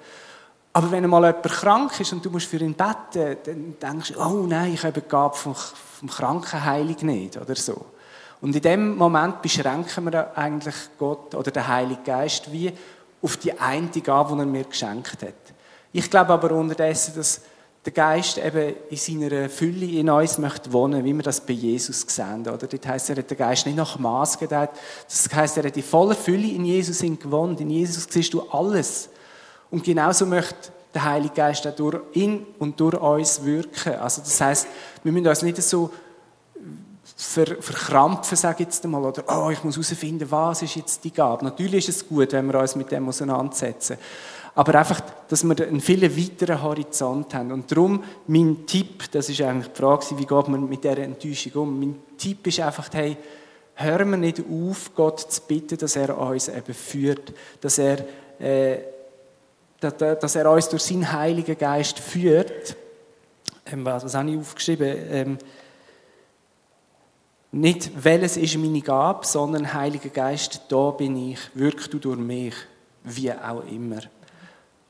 Aber 0.75 0.91
wenn 0.91 1.09
mal 1.09 1.23
jemand 1.23 1.43
krank 1.43 1.99
ist 2.01 2.11
und 2.11 2.25
du 2.25 2.29
musst 2.29 2.47
für 2.47 2.57
ihn 2.57 2.73
beten, 2.73 3.37
dann 3.45 3.79
denkst 3.81 4.11
du, 4.11 4.19
oh 4.19 4.45
nein, 4.45 4.73
ich 4.73 4.83
habe 4.83 4.99
die 4.99 5.07
Gabe 5.07 5.33
vom, 5.33 5.55
vom 5.55 6.09
Krankenheilung 6.09 6.97
nicht 7.03 7.37
oder 7.37 7.55
so. 7.55 7.85
Und 8.41 8.53
in 8.53 8.61
dem 8.61 8.97
Moment 8.97 9.41
beschränken 9.41 10.11
wir 10.11 10.37
eigentlich 10.37 10.75
Gott 10.99 11.33
oder 11.33 11.49
den 11.49 11.65
Heiligen 11.65 12.03
Geist 12.03 12.51
wie 12.51 12.73
auf 13.21 13.37
die 13.37 13.57
eine 13.57 13.87
Gabe, 13.87 14.33
die 14.33 14.41
er 14.41 14.45
mir 14.45 14.65
geschenkt 14.65 15.21
hat. 15.21 15.33
Ich 15.93 16.11
glaube 16.11 16.33
aber 16.33 16.51
unterdessen, 16.51 17.13
dass 17.15 17.39
der 17.85 17.93
Geist 17.93 18.37
eben 18.37 18.75
in 18.89 18.97
seiner 18.97 19.47
Fülle 19.47 19.85
in 19.85 20.09
uns 20.09 20.37
möchte 20.39 20.73
wohnen, 20.73 21.05
wie 21.05 21.13
wir 21.13 21.23
das 21.23 21.39
bei 21.39 21.53
Jesus 21.53 22.01
sehen. 22.05 22.41
Oder? 22.41 22.67
Dort 22.67 22.85
heisst, 22.85 23.09
er 23.09 23.15
hat 23.15 23.31
den 23.31 23.37
Geist 23.37 23.65
nicht 23.65 23.77
nach 23.77 23.97
Maß 23.97 24.37
gedacht. 24.39 24.71
Das 25.07 25.29
heisst, 25.33 25.55
er 25.55 25.63
hat 25.63 25.75
die 25.77 25.81
volle 25.81 26.15
Fülle 26.15 26.49
in 26.49 26.65
Jesus 26.65 26.99
gewohnt. 26.99 27.61
In 27.61 27.69
Jesus 27.69 28.07
siehst 28.09 28.33
du 28.33 28.41
alles. 28.49 29.07
Und 29.71 29.83
genauso 29.83 30.25
möchte 30.25 30.71
der 30.93 31.03
Heilige 31.03 31.33
Geist 31.33 31.67
auch 31.67 31.75
durch 31.75 31.99
ihn 32.13 32.45
und 32.59 32.79
durch 32.79 32.95
uns 32.95 33.43
wirken. 33.43 33.95
Also 33.95 34.21
das 34.21 34.39
heisst, 34.39 34.67
wir 35.03 35.11
müssen 35.11 35.27
uns 35.27 35.41
nicht 35.41 35.61
so 35.61 35.91
ver, 37.15 37.61
verkrampfen, 37.61 38.37
sage 38.37 38.55
ich 38.59 38.67
jetzt 38.67 38.83
einmal, 38.85 39.03
oder 39.03 39.23
oh, 39.27 39.49
ich 39.49 39.63
muss 39.63 39.75
herausfinden, 39.75 40.29
was 40.29 40.61
ist 40.61 40.75
jetzt 40.75 41.03
die 41.03 41.11
Gabe. 41.11 41.43
Natürlich 41.43 41.87
ist 41.89 41.97
es 41.97 42.07
gut, 42.07 42.31
wenn 42.31 42.47
wir 42.47 42.59
uns 42.59 42.75
mit 42.75 42.91
dem 42.91 43.07
auseinandersetzen. 43.07 43.97
Aber 44.55 44.75
einfach, 44.75 45.01
dass 45.27 45.43
wir 45.43 45.67
einen 45.67 45.81
viel 45.81 46.01
weiteren 46.03 46.61
Horizont 46.61 47.33
haben. 47.33 47.51
Und 47.51 47.69
darum, 47.69 48.01
mein 48.27 48.65
Tipp, 48.65 49.11
das 49.11 49.27
ist 49.27 49.41
eigentlich 49.41 49.73
die 49.73 49.81
Frage, 49.81 50.17
wie 50.17 50.25
geht 50.25 50.47
man 50.47 50.69
mit 50.69 50.83
dieser 50.83 50.99
Enttäuschung 50.99 51.51
um? 51.61 51.79
Mein 51.79 51.95
Tipp 52.17 52.47
ist 52.47 52.61
einfach, 52.61 52.87
hey, 52.93 53.17
hören 53.75 54.11
wir 54.11 54.17
nicht 54.17 54.39
auf, 54.39 54.91
Gott 54.95 55.19
zu 55.19 55.41
bitten, 55.41 55.77
dass 55.77 55.97
er 55.97 56.17
uns 56.17 56.47
eben 56.47 56.73
führt, 56.73 57.33
dass 57.59 57.77
er, 57.77 58.05
äh, 58.39 58.77
dass 59.79 60.35
er 60.35 60.51
uns 60.51 60.69
durch 60.69 60.83
seinen 60.83 61.11
Heiligen 61.11 61.57
Geist 61.57 61.99
führt. 61.99 62.75
Ähm, 63.65 63.85
was, 63.85 64.13
habe 64.13 64.31
ich 64.31 64.37
aufgeschrieben? 64.37 64.95
Ähm, 65.09 65.37
nicht, 67.51 67.91
welches 68.03 68.37
ist 68.37 68.57
meine 68.57 68.81
Gabe, 68.81 69.25
sondern 69.25 69.73
Heiliger 69.73 70.09
Geist, 70.09 70.61
da 70.67 70.91
bin 70.91 71.31
ich, 71.31 71.39
wirk 71.53 71.89
du 71.89 71.99
durch 71.99 72.17
mich, 72.17 72.53
wie 73.03 73.31
auch 73.31 73.63
immer. 73.71 74.01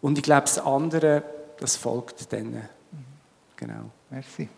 Und 0.02 0.18
ich 0.18 0.24
glaube, 0.24 0.42
das 0.42 0.60
andere, 0.60 1.24
das 1.60 1.76
folgt 1.76 2.32
dann. 2.34 2.68
Genau. 3.56 3.92
Merci. 4.10 4.50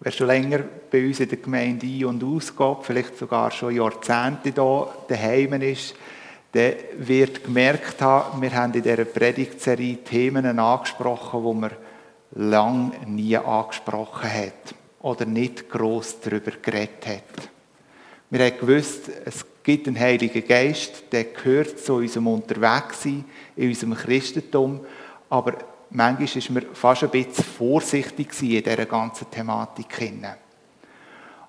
Wer 0.00 0.12
schon 0.12 0.26
länger 0.28 0.60
bei 0.90 1.06
uns 1.06 1.20
in 1.20 1.28
der 1.28 1.38
Gemeinde 1.38 1.86
ein- 1.86 2.04
und 2.04 2.22
ausgeht, 2.22 2.78
vielleicht 2.82 3.16
sogar 3.16 3.50
schon 3.50 3.74
Jahrzehnte 3.74 4.52
da 4.52 4.88
daheim 5.08 5.60
ist, 5.62 5.94
der 6.54 6.76
wird 6.96 7.44
gemerkt 7.44 8.00
haben, 8.00 8.40
wir 8.40 8.54
haben 8.54 8.72
in 8.72 8.82
dieser 8.82 9.04
Predigtserie 9.04 9.96
Themen 9.96 10.58
angesprochen, 10.58 11.44
die 11.44 11.60
man 11.60 11.70
lange 12.32 12.92
nie 13.06 13.36
angesprochen 13.36 14.32
hat 14.32 14.74
oder 15.00 15.24
nicht 15.24 15.68
gross 15.68 16.20
darüber 16.20 16.52
geredet 16.62 17.06
hat. 17.06 17.48
Wir 18.30 18.44
haben 18.46 18.58
gewusst, 18.58 19.10
es 19.24 19.44
gibt 19.62 19.86
einen 19.86 19.98
Heiligen 19.98 20.46
Geist, 20.46 21.04
der 21.12 21.24
gehört 21.24 21.78
zu 21.78 21.94
unserem 21.94 22.26
Unterwegssein, 22.26 23.24
in 23.56 23.68
unserem 23.68 23.94
Christentum, 23.94 24.80
aber 25.30 25.54
manchmal 25.90 26.24
ist 26.24 26.50
man 26.50 26.66
fast 26.72 27.04
ein 27.04 27.10
bisschen 27.10 27.44
vorsichtig 27.44 28.28
in 28.42 28.62
dieser 28.62 28.86
ganzen 28.86 29.30
Thematik. 29.30 30.12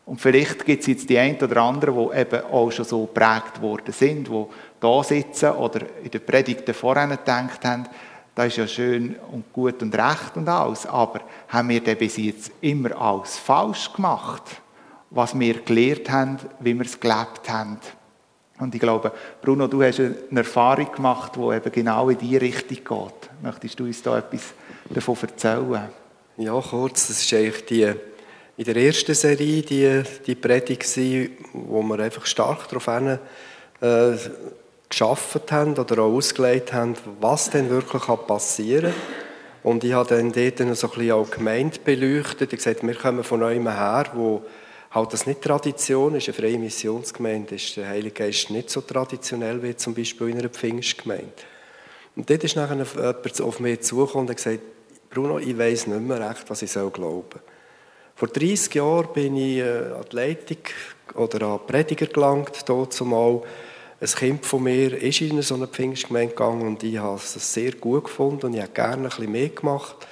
Und 0.05 0.19
vielleicht 0.19 0.65
gibt 0.65 0.81
es 0.81 0.87
jetzt 0.87 1.09
die 1.09 1.19
einen 1.19 1.37
oder 1.37 1.61
anderen, 1.61 1.95
die 1.95 2.17
eben 2.17 2.43
auch 2.45 2.71
schon 2.71 2.85
so 2.85 3.05
geprägt 3.05 3.61
worden 3.61 3.93
sind, 3.93 4.27
die 4.27 4.45
da 4.79 5.03
sitzen 5.03 5.51
oder 5.51 5.81
in 6.03 6.11
der 6.11 6.19
Predigt 6.19 6.69
vorher 6.75 7.07
gedacht 7.07 7.63
haben, 7.65 7.87
das 8.35 8.47
ist 8.47 8.57
ja 8.57 8.67
schön 8.67 9.15
und 9.31 9.51
gut 9.51 9.81
und 9.81 9.93
recht 9.93 10.35
und 10.35 10.47
alles, 10.47 10.85
aber 10.85 11.21
haben 11.49 11.69
wir 11.69 11.81
denn 11.81 11.97
bis 11.97 12.17
jetzt 12.17 12.51
immer 12.61 12.95
alles 12.99 13.37
falsch 13.37 13.91
gemacht, 13.91 14.43
was 15.09 15.37
wir 15.37 15.55
gelernt 15.61 16.09
haben, 16.09 16.37
wie 16.59 16.73
wir 16.73 16.85
es 16.85 16.99
gelebt 16.99 17.49
haben? 17.49 17.79
Und 18.59 18.75
ich 18.75 18.81
glaube, 18.81 19.11
Bruno, 19.41 19.67
du 19.67 19.81
hast 19.83 19.99
eine 19.99 20.17
Erfahrung 20.35 20.91
gemacht, 20.91 21.33
die 21.35 21.55
eben 21.55 21.71
genau 21.71 22.09
in 22.09 22.17
diese 22.17 22.41
Richtung 22.41 22.77
geht. 22.77 23.29
Möchtest 23.41 23.79
du 23.79 23.85
uns 23.85 24.01
da 24.01 24.17
etwas 24.17 24.53
davon 24.89 25.17
erzählen? 25.21 25.89
Ja, 26.37 26.59
kurz. 26.61 27.07
Das 27.07 27.21
ist 27.21 27.33
eigentlich 27.33 27.65
die, 27.65 27.93
in 28.57 28.63
der 28.65 28.75
ersten 28.75 29.15
Serie 29.15 29.61
die, 29.61 30.03
die 30.25 30.35
Predigt, 30.35 30.85
wo 31.53 31.81
wir 31.83 31.99
einfach 31.99 32.25
stark 32.25 32.67
darauf 32.67 32.85
hin, 32.85 33.19
äh, 33.81 34.17
geschaffen 34.99 35.41
haben 35.51 35.77
oder 35.77 35.99
auch 36.03 36.13
ausgelegt 36.13 36.73
haben, 36.73 36.93
was 37.21 37.49
denn 37.49 37.69
wirklich 37.69 38.03
passieren 38.27 38.91
kann. 38.91 39.71
Und 39.71 39.83
ich 39.85 39.93
habe 39.93 40.09
dann 40.09 40.31
dort 40.33 40.57
so 40.57 40.63
ein 40.63 40.93
bisschen 40.93 41.11
auch 41.11 41.31
Gemeinde 41.31 41.79
beleuchtet. 41.83 42.51
Ich 42.51 42.57
gesagt, 42.57 42.85
wir 42.85 42.95
kommen 42.95 43.23
von 43.23 43.43
einem 43.43 43.69
her, 43.69 44.07
wo 44.13 44.41
halt 44.91 45.13
das 45.13 45.25
nicht 45.25 45.41
Tradition 45.41 46.15
ist. 46.15 46.27
Eine 46.27 46.33
freie 46.33 46.59
Missionsgemeinde 46.59 47.55
ist 47.55 47.77
der 47.77 47.87
Heilige 47.87 48.23
Geist 48.25 48.49
nicht 48.49 48.69
so 48.69 48.81
traditionell 48.81 49.63
wie 49.63 49.75
zum 49.75 49.93
Beispiel 49.93 50.29
in 50.29 50.39
einer 50.39 50.49
Pfingstgemeinde. 50.49 51.31
Und 52.17 52.29
dort 52.29 52.43
ist 52.43 52.57
nachher 52.57 52.75
jemand 52.75 53.41
auf 53.41 53.59
mich 53.61 53.81
zugekommen 53.81 54.27
und 54.27 54.29
hat 54.29 54.37
gesagt, 54.37 54.59
Bruno, 55.09 55.39
ich 55.39 55.57
weiß 55.57 55.87
nicht 55.87 56.01
mehr 56.01 56.29
recht, 56.29 56.43
was 56.49 56.61
ich 56.61 56.71
soll 56.71 56.89
glauben. 56.89 57.39
Vor 58.15 58.27
30 58.27 58.75
Jahren 58.75 59.13
bin 59.13 59.37
ich 59.37 59.59
äh, 59.59 59.93
an 59.93 60.05
die 60.11 60.15
Leitung 60.15 60.57
oder 61.15 61.47
an 61.47 61.59
Prediger 61.65 62.07
gelangt, 62.07 62.63
dort 62.67 62.91
zumal. 62.91 63.43
Ein 64.01 64.07
Kind 64.07 64.45
von 64.45 64.63
mir 64.63 65.01
ist 65.01 65.19
in 65.19 65.41
so 65.41 65.55
eine 65.55 65.67
Pfingstgemeinde 65.67 66.29
gegangen 66.29 66.65
und 66.65 66.81
ich 66.83 66.97
habe 66.97 67.17
es 67.17 67.53
sehr 67.53 67.73
gut 67.73 68.05
gefunden 68.05 68.45
und 68.45 68.53
ich 68.53 68.61
habe 68.61 68.71
gerne 68.71 69.03
ein 69.03 69.09
bisschen 69.09 69.31
mehr 69.31 69.49
gemacht. 69.49 70.07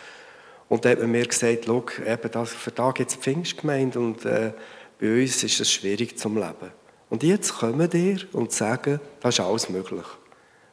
Und 0.67 0.84
da 0.84 0.89
hat 0.89 1.00
man 1.00 1.12
mir 1.12 1.26
gesagt, 1.26 1.63
schau, 1.65 1.86
eben 2.06 2.32
das, 2.32 2.50
für 2.50 2.71
da 2.71 2.91
gibt 2.91 3.12
es 3.12 3.15
Pfingstgemeinde 3.15 3.97
und 3.97 4.26
äh, 4.26 4.52
bei 5.00 5.21
uns 5.21 5.41
ist 5.41 5.62
es 5.62 5.71
schwierig 5.71 6.17
zum 6.17 6.36
Leben. 6.36 6.71
Und 7.10 7.23
jetzt 7.23 7.58
kommen 7.60 7.89
dir 7.89 8.19
und 8.34 8.52
sagen, 8.52 9.00
das 9.21 9.36
ist 9.36 9.45
alles 9.45 9.69
möglich. 9.69 10.06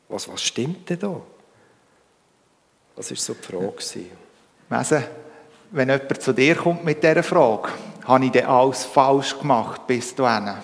Was, 0.09 0.29
was 0.29 0.43
stimmt 0.43 0.91
denn 0.91 0.99
da? 0.99 1.21
Das 2.97 3.11
war 3.11 3.17
so 3.17 3.35
die 3.35 3.43
Frage. 3.43 4.07
Wesen, 4.69 5.05
wenn 5.71 5.89
jemand 5.89 6.21
zu 6.21 6.33
dir 6.33 6.57
kommt 6.57 6.85
mit 6.85 7.01
dieser 7.01 7.23
Frage, 7.23 7.69
habe 8.05 8.25
ich 8.25 8.33
denn 8.33 8.47
alles 8.47 8.85
falsch 8.85 9.39
gemacht 9.39 9.87
bis 9.87 10.13
dahin? 10.17 10.55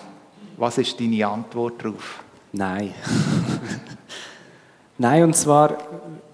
Was 0.57 0.77
ist 0.77 0.99
deine 0.99 1.25
Antwort 1.25 1.81
darauf? 1.81 2.23
Nein. 2.51 2.93
Nein, 4.97 5.23
und 5.23 5.35
zwar, 5.35 5.77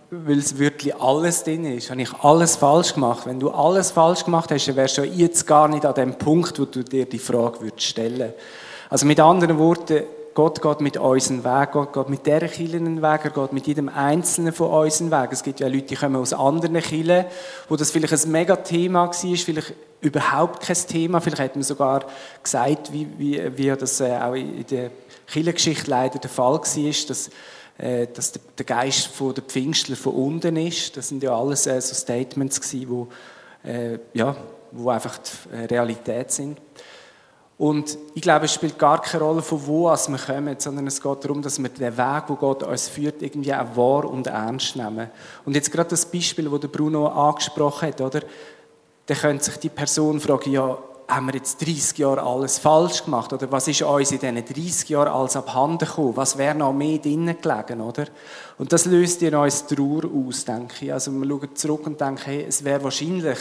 weil 0.09 0.39
es 0.39 0.57
wirklich 0.57 0.95
alles 0.95 1.43
drin 1.43 1.65
ist. 1.65 1.89
Habe 1.91 2.01
ich 2.01 2.13
alles 2.21 2.55
falsch 2.55 2.93
gemacht? 2.93 3.25
Wenn 3.25 3.39
du 3.39 3.51
alles 3.51 3.91
falsch 3.91 4.25
gemacht 4.25 4.51
hast, 4.51 4.67
dann 4.67 4.75
wärst 4.75 4.97
du 4.97 5.03
jetzt 5.03 5.45
gar 5.45 5.67
nicht 5.67 5.85
an 5.85 5.93
dem 5.93 6.15
Punkt, 6.15 6.59
wo 6.59 6.65
du 6.65 6.83
dir 6.83 7.05
die 7.05 7.19
Frage 7.19 7.61
würdest 7.61 7.83
stellen 7.83 8.33
Also 8.89 9.05
mit 9.05 9.19
anderen 9.19 9.57
Worten, 9.57 10.03
Gott 10.37 10.61
geht 10.61 10.81
mit 10.81 10.97
unseren 10.97 11.43
Weg, 11.43 11.71
Gott 11.71 11.93
geht 11.93 12.09
mit 12.09 12.27
dieser 12.27 12.47
Kirche 12.47 12.77
einen 12.77 13.01
Weg, 13.01 13.21
er 13.23 13.31
geht 13.31 13.53
mit 13.53 13.65
jedem 13.65 13.89
Einzelnen 13.89 14.53
von 14.53 14.69
unseren 14.69 15.09
Weg. 15.09 15.31
Es 15.31 15.41
gibt 15.41 15.59
ja 15.59 15.67
Leute, 15.67 15.87
die 15.87 15.95
kommen 15.95 16.15
aus 16.17 16.31
anderen 16.31 16.79
Kirchen, 16.79 17.25
wo 17.67 17.75
das 17.75 17.89
vielleicht 17.89 18.13
ein 18.13 18.31
Mega-Thema 18.31 19.07
war, 19.07 19.11
vielleicht 19.11 19.73
überhaupt 19.99 20.61
kein 20.61 20.75
Thema. 20.75 21.21
Vielleicht 21.21 21.41
hat 21.41 21.55
man 21.55 21.63
sogar 21.63 22.05
gesagt, 22.43 22.93
wie, 22.93 23.07
wie, 23.17 23.57
wie 23.57 23.69
das 23.69 23.99
äh, 23.99 24.15
auch 24.15 24.35
in 24.35 24.63
der 24.67 24.91
Kirchengeschichte 25.25 25.89
leider 25.89 26.19
der 26.19 26.29
Fall 26.29 26.59
war, 26.59 27.07
dass, 27.07 27.29
äh, 27.79 28.05
dass 28.05 28.33
der 28.59 28.65
Geist 28.67 29.07
von 29.07 29.33
der 29.33 29.43
Pfingstler 29.43 29.95
von 29.95 30.13
unten 30.13 30.55
ist. 30.55 30.97
Das 30.97 31.09
sind 31.09 31.23
ja 31.23 31.35
alles 31.35 31.65
äh, 31.65 31.81
so 31.81 31.95
Statements 31.95 32.61
gewesen, 32.61 32.89
wo, 32.91 33.07
ja, 34.13 34.35
wo 34.71 34.89
einfach 34.91 35.17
die 35.17 35.65
Realität 35.65 36.31
sind. 36.31 36.59
Und 37.57 37.97
ich 38.13 38.21
glaube, 38.21 38.45
es 38.45 38.53
spielt 38.53 38.77
gar 38.77 39.01
keine 39.01 39.23
Rolle, 39.23 39.41
von 39.41 39.65
wo 39.65 39.89
aus 39.89 40.09
wir 40.09 40.19
kommen, 40.19 40.55
sondern 40.59 40.85
es 40.85 41.01
geht 41.01 41.23
darum, 41.23 41.41
dass 41.41 41.57
wir 41.57 41.69
den 41.69 41.97
Weg, 41.97 42.23
wo 42.27 42.35
Gott 42.35 42.61
uns 42.61 42.87
führt, 42.87 43.23
irgendwie 43.23 43.53
auch 43.53 43.75
wahr 43.75 44.05
und 44.05 44.27
ernst 44.27 44.75
nehmen. 44.75 45.09
Und 45.43 45.55
jetzt 45.55 45.71
gerade 45.71 45.89
das 45.89 46.05
Beispiel, 46.05 46.47
das 46.49 46.71
Bruno 46.71 47.07
angesprochen 47.07 47.87
hat, 47.87 48.01
oder? 48.01 48.21
Da 49.07 49.15
könnte 49.15 49.45
sich 49.45 49.57
die 49.57 49.69
Person 49.69 50.19
fragen, 50.19 50.51
ja, 50.51 50.77
haben 51.07 51.27
wir 51.27 51.35
jetzt 51.35 51.65
30 51.65 51.97
Jahre 51.97 52.21
alles 52.21 52.59
falsch 52.59 53.05
gemacht? 53.05 53.31
Oder 53.31 53.49
was 53.51 53.67
ist 53.67 53.81
uns 53.81 54.11
in 54.11 54.19
diesen 54.19 54.35
30 54.35 54.89
Jahren 54.89 55.07
alles 55.07 55.37
abhanden 55.37 55.87
gekommen? 55.87 56.17
Was 56.17 56.37
wäre 56.37 56.53
noch 56.53 56.73
mehr 56.73 56.97
drinnen 56.97 57.37
gelegen, 57.41 57.81
oder? 57.81 58.05
Und 58.57 58.73
das 58.73 58.85
löst 58.85 59.23
in 59.23 59.33
uns 59.33 59.65
Trauer 59.65 60.03
aus, 60.03 60.43
denke 60.43 60.85
ich. 60.85 60.93
Also 60.93 61.11
wir 61.11 61.27
schauen 61.27 61.55
zurück 61.55 61.87
und 61.87 62.01
denken, 62.01 62.21
hey, 62.25 62.45
es 62.47 62.63
wäre 62.63 62.83
wahrscheinlich, 62.83 63.37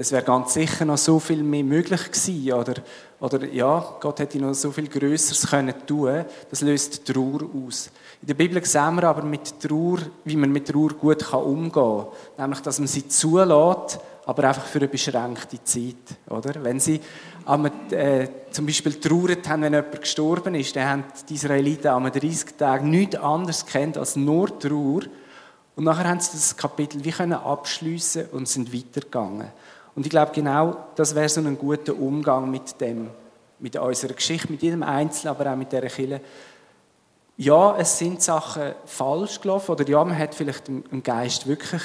es 0.00 0.12
wäre 0.12 0.22
ganz 0.22 0.54
sicher 0.54 0.84
noch 0.84 0.96
so 0.96 1.18
viel 1.18 1.42
mehr 1.42 1.64
möglich 1.64 2.04
gewesen, 2.10 2.52
oder, 2.52 2.74
oder 3.20 3.44
ja, 3.46 3.96
Gott 4.00 4.20
hätte 4.20 4.38
noch 4.38 4.54
so 4.54 4.70
viel 4.70 4.88
Größeres 4.88 5.48
können 5.48 5.74
tun. 5.86 6.24
Das 6.50 6.60
löst 6.60 7.04
Trauer 7.04 7.40
aus. 7.66 7.90
In 8.20 8.28
der 8.28 8.34
Bibel 8.34 8.64
sehen 8.64 8.94
wir 8.94 9.04
aber 9.04 9.22
mit 9.22 9.60
Trauer, 9.60 9.98
wie 10.24 10.36
man 10.36 10.52
mit 10.52 10.68
Trauer 10.68 10.90
gut 10.90 11.32
umgehen 11.32 11.72
kann. 11.72 12.06
Nämlich, 12.38 12.60
dass 12.60 12.78
man 12.78 12.88
sie 12.88 13.08
zulässt, 13.08 13.98
aber 14.26 14.44
einfach 14.44 14.66
für 14.66 14.78
eine 14.78 14.88
beschränkte 14.88 15.62
Zeit. 15.64 15.94
Oder? 16.28 16.62
Wenn 16.62 16.78
sie 16.78 17.00
am, 17.44 17.66
äh, 17.90 18.28
zum 18.50 18.66
Beispiel 18.66 18.94
trauert 18.94 19.48
haben, 19.48 19.62
wenn 19.62 19.72
jemand 19.72 20.00
gestorben 20.00 20.54
ist, 20.54 20.76
dann 20.76 20.88
haben 20.88 21.04
die 21.28 21.34
Israeliten 21.34 21.88
am 21.88 22.04
30 22.04 22.56
Tagen 22.56 22.90
nichts 22.90 23.16
anderes 23.16 23.66
kennt 23.66 23.96
als 23.96 24.16
nur 24.16 24.58
Trauer. 24.58 25.02
Und 25.74 25.84
nachher 25.84 26.08
haben 26.08 26.20
sie 26.20 26.32
das 26.32 26.56
Kapitel 26.56 27.04
wie 27.04 27.10
können 27.10 27.34
abschließen 27.34 28.26
und 28.32 28.48
sind 28.48 28.74
weitergegangen. 28.74 29.48
Und 29.98 30.06
ich 30.06 30.10
glaube, 30.10 30.30
genau 30.32 30.76
das 30.94 31.12
wäre 31.16 31.28
so 31.28 31.40
ein 31.40 31.58
guter 31.58 31.92
Umgang 31.92 32.48
mit 32.48 32.80
dem, 32.80 33.10
mit 33.58 33.74
unserer 33.74 34.12
Geschichte, 34.12 34.52
mit 34.52 34.62
jedem 34.62 34.84
Einzelnen, 34.84 35.34
aber 35.34 35.50
auch 35.50 35.56
mit 35.56 35.72
dieser 35.72 35.88
Kirche. 35.88 36.20
Ja, 37.36 37.76
es 37.76 37.98
sind 37.98 38.22
Sachen 38.22 38.74
falsch 38.86 39.40
gelaufen, 39.40 39.72
oder 39.72 39.88
ja, 39.88 40.04
man 40.04 40.16
hat 40.16 40.36
vielleicht 40.36 40.68
im 40.68 41.02
Geist 41.02 41.48
wirklich 41.48 41.82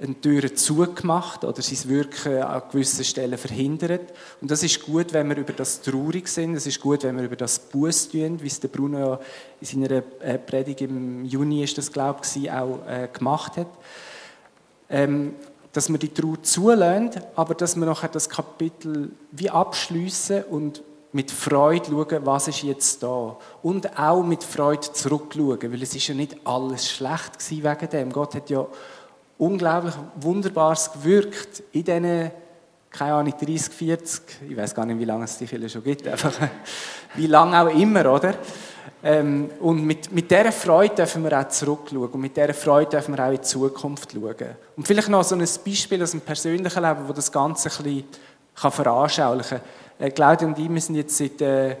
eine 0.00 0.20
Tür 0.20 0.52
zugemacht 0.56 1.44
oder 1.44 1.62
sein 1.62 1.88
Wirken 1.88 2.42
an 2.42 2.62
gewissen 2.68 3.04
Stellen 3.04 3.38
verhindert. 3.38 4.12
Und 4.40 4.50
das 4.50 4.64
ist 4.64 4.82
gut, 4.82 5.12
wenn 5.12 5.28
wir 5.28 5.36
über 5.36 5.52
das 5.52 5.82
traurig 5.82 6.26
sind. 6.26 6.56
Es 6.56 6.66
ist 6.66 6.80
gut, 6.80 7.04
wenn 7.04 7.16
wir 7.16 7.26
über 7.26 7.36
das 7.36 7.60
Buß 7.60 8.08
tun, 8.08 8.42
wie 8.42 8.48
es 8.48 8.58
der 8.58 8.66
Bruno 8.66 8.98
ja 8.98 9.20
in 9.60 9.66
seiner 9.68 10.02
äh, 10.18 10.36
Predigt 10.36 10.80
im 10.80 11.24
Juni 11.24 11.62
ist 11.62 11.78
das 11.78 11.92
glaube 11.92 12.22
ich 12.34 12.50
auch 12.50 12.84
äh, 12.88 13.06
gemacht 13.12 13.56
hat. 13.56 13.68
Ähm, 14.88 15.36
dass 15.72 15.88
wir 15.88 15.98
die 15.98 16.12
Trauer 16.12 16.42
zulassen, 16.42 17.10
aber 17.36 17.54
dass 17.54 17.76
wir 17.76 17.86
nachher 17.86 18.08
das 18.08 18.28
Kapitel 18.28 19.10
wie 19.30 19.50
abschließen 19.50 20.44
und 20.44 20.82
mit 21.12 21.30
Freude 21.30 21.86
schauen, 21.86 22.26
was 22.26 22.48
ist 22.48 22.62
jetzt 22.62 23.02
da. 23.02 23.36
Und 23.62 23.98
auch 23.98 24.22
mit 24.22 24.44
Freude 24.44 24.92
zurückschauen, 24.92 25.72
weil 25.72 25.82
es 25.82 25.94
ist 25.94 26.06
ja 26.06 26.14
nicht 26.14 26.36
alles 26.44 26.88
schlecht 26.88 27.38
gewesen 27.38 27.64
wegen 27.64 27.90
dem. 27.90 28.12
Gott 28.12 28.34
hat 28.34 28.50
ja 28.50 28.66
unglaublich 29.38 29.94
Wunderbares 30.20 30.92
gewirkt 30.92 31.62
in 31.72 31.84
diesen, 31.84 32.30
keine 32.90 33.14
Ahnung, 33.14 33.34
30, 33.40 33.72
40, 33.72 34.22
ich 34.50 34.56
weiß 34.56 34.74
gar 34.74 34.86
nicht, 34.86 34.98
wie 34.98 35.04
lange 35.04 35.24
es 35.24 35.38
die 35.38 35.46
Kirche 35.46 35.68
schon 35.68 35.84
gibt, 35.84 36.06
einfach 36.08 36.32
wie 37.14 37.26
lange 37.26 37.60
auch 37.60 37.74
immer, 37.74 38.12
oder? 38.12 38.34
Ähm, 39.02 39.50
und 39.60 39.84
mit, 39.84 40.12
mit 40.12 40.30
dieser 40.30 40.52
Freude 40.52 40.94
dürfen 40.94 41.24
wir 41.24 41.38
auch 41.38 41.48
zurückschauen 41.48 42.08
und 42.08 42.20
mit 42.20 42.36
dieser 42.36 42.54
Freude 42.54 42.90
dürfen 42.90 43.16
wir 43.16 43.24
auch 43.24 43.30
in 43.30 43.36
die 43.36 43.42
Zukunft 43.42 44.12
schauen. 44.12 44.56
Und 44.76 44.86
vielleicht 44.86 45.08
noch 45.08 45.24
so 45.24 45.34
ein 45.34 45.46
Beispiel 45.64 46.02
aus 46.02 46.10
dem 46.10 46.20
persönlichen 46.20 46.82
Leben, 46.82 47.08
wo 47.08 47.12
das 47.12 47.32
Ganze 47.32 47.68
ein 47.68 47.82
bisschen 47.82 48.04
kann 48.54 48.72
veranschaulichen 48.72 49.58
kann. 49.98 50.06
Äh, 50.06 50.10
Claudia 50.10 50.48
und 50.48 50.58
ich, 50.58 50.68
wir 50.68 50.80
sind 50.80 50.96
jetzt 50.96 51.16
seit 51.16 51.40
äh, 51.40 51.76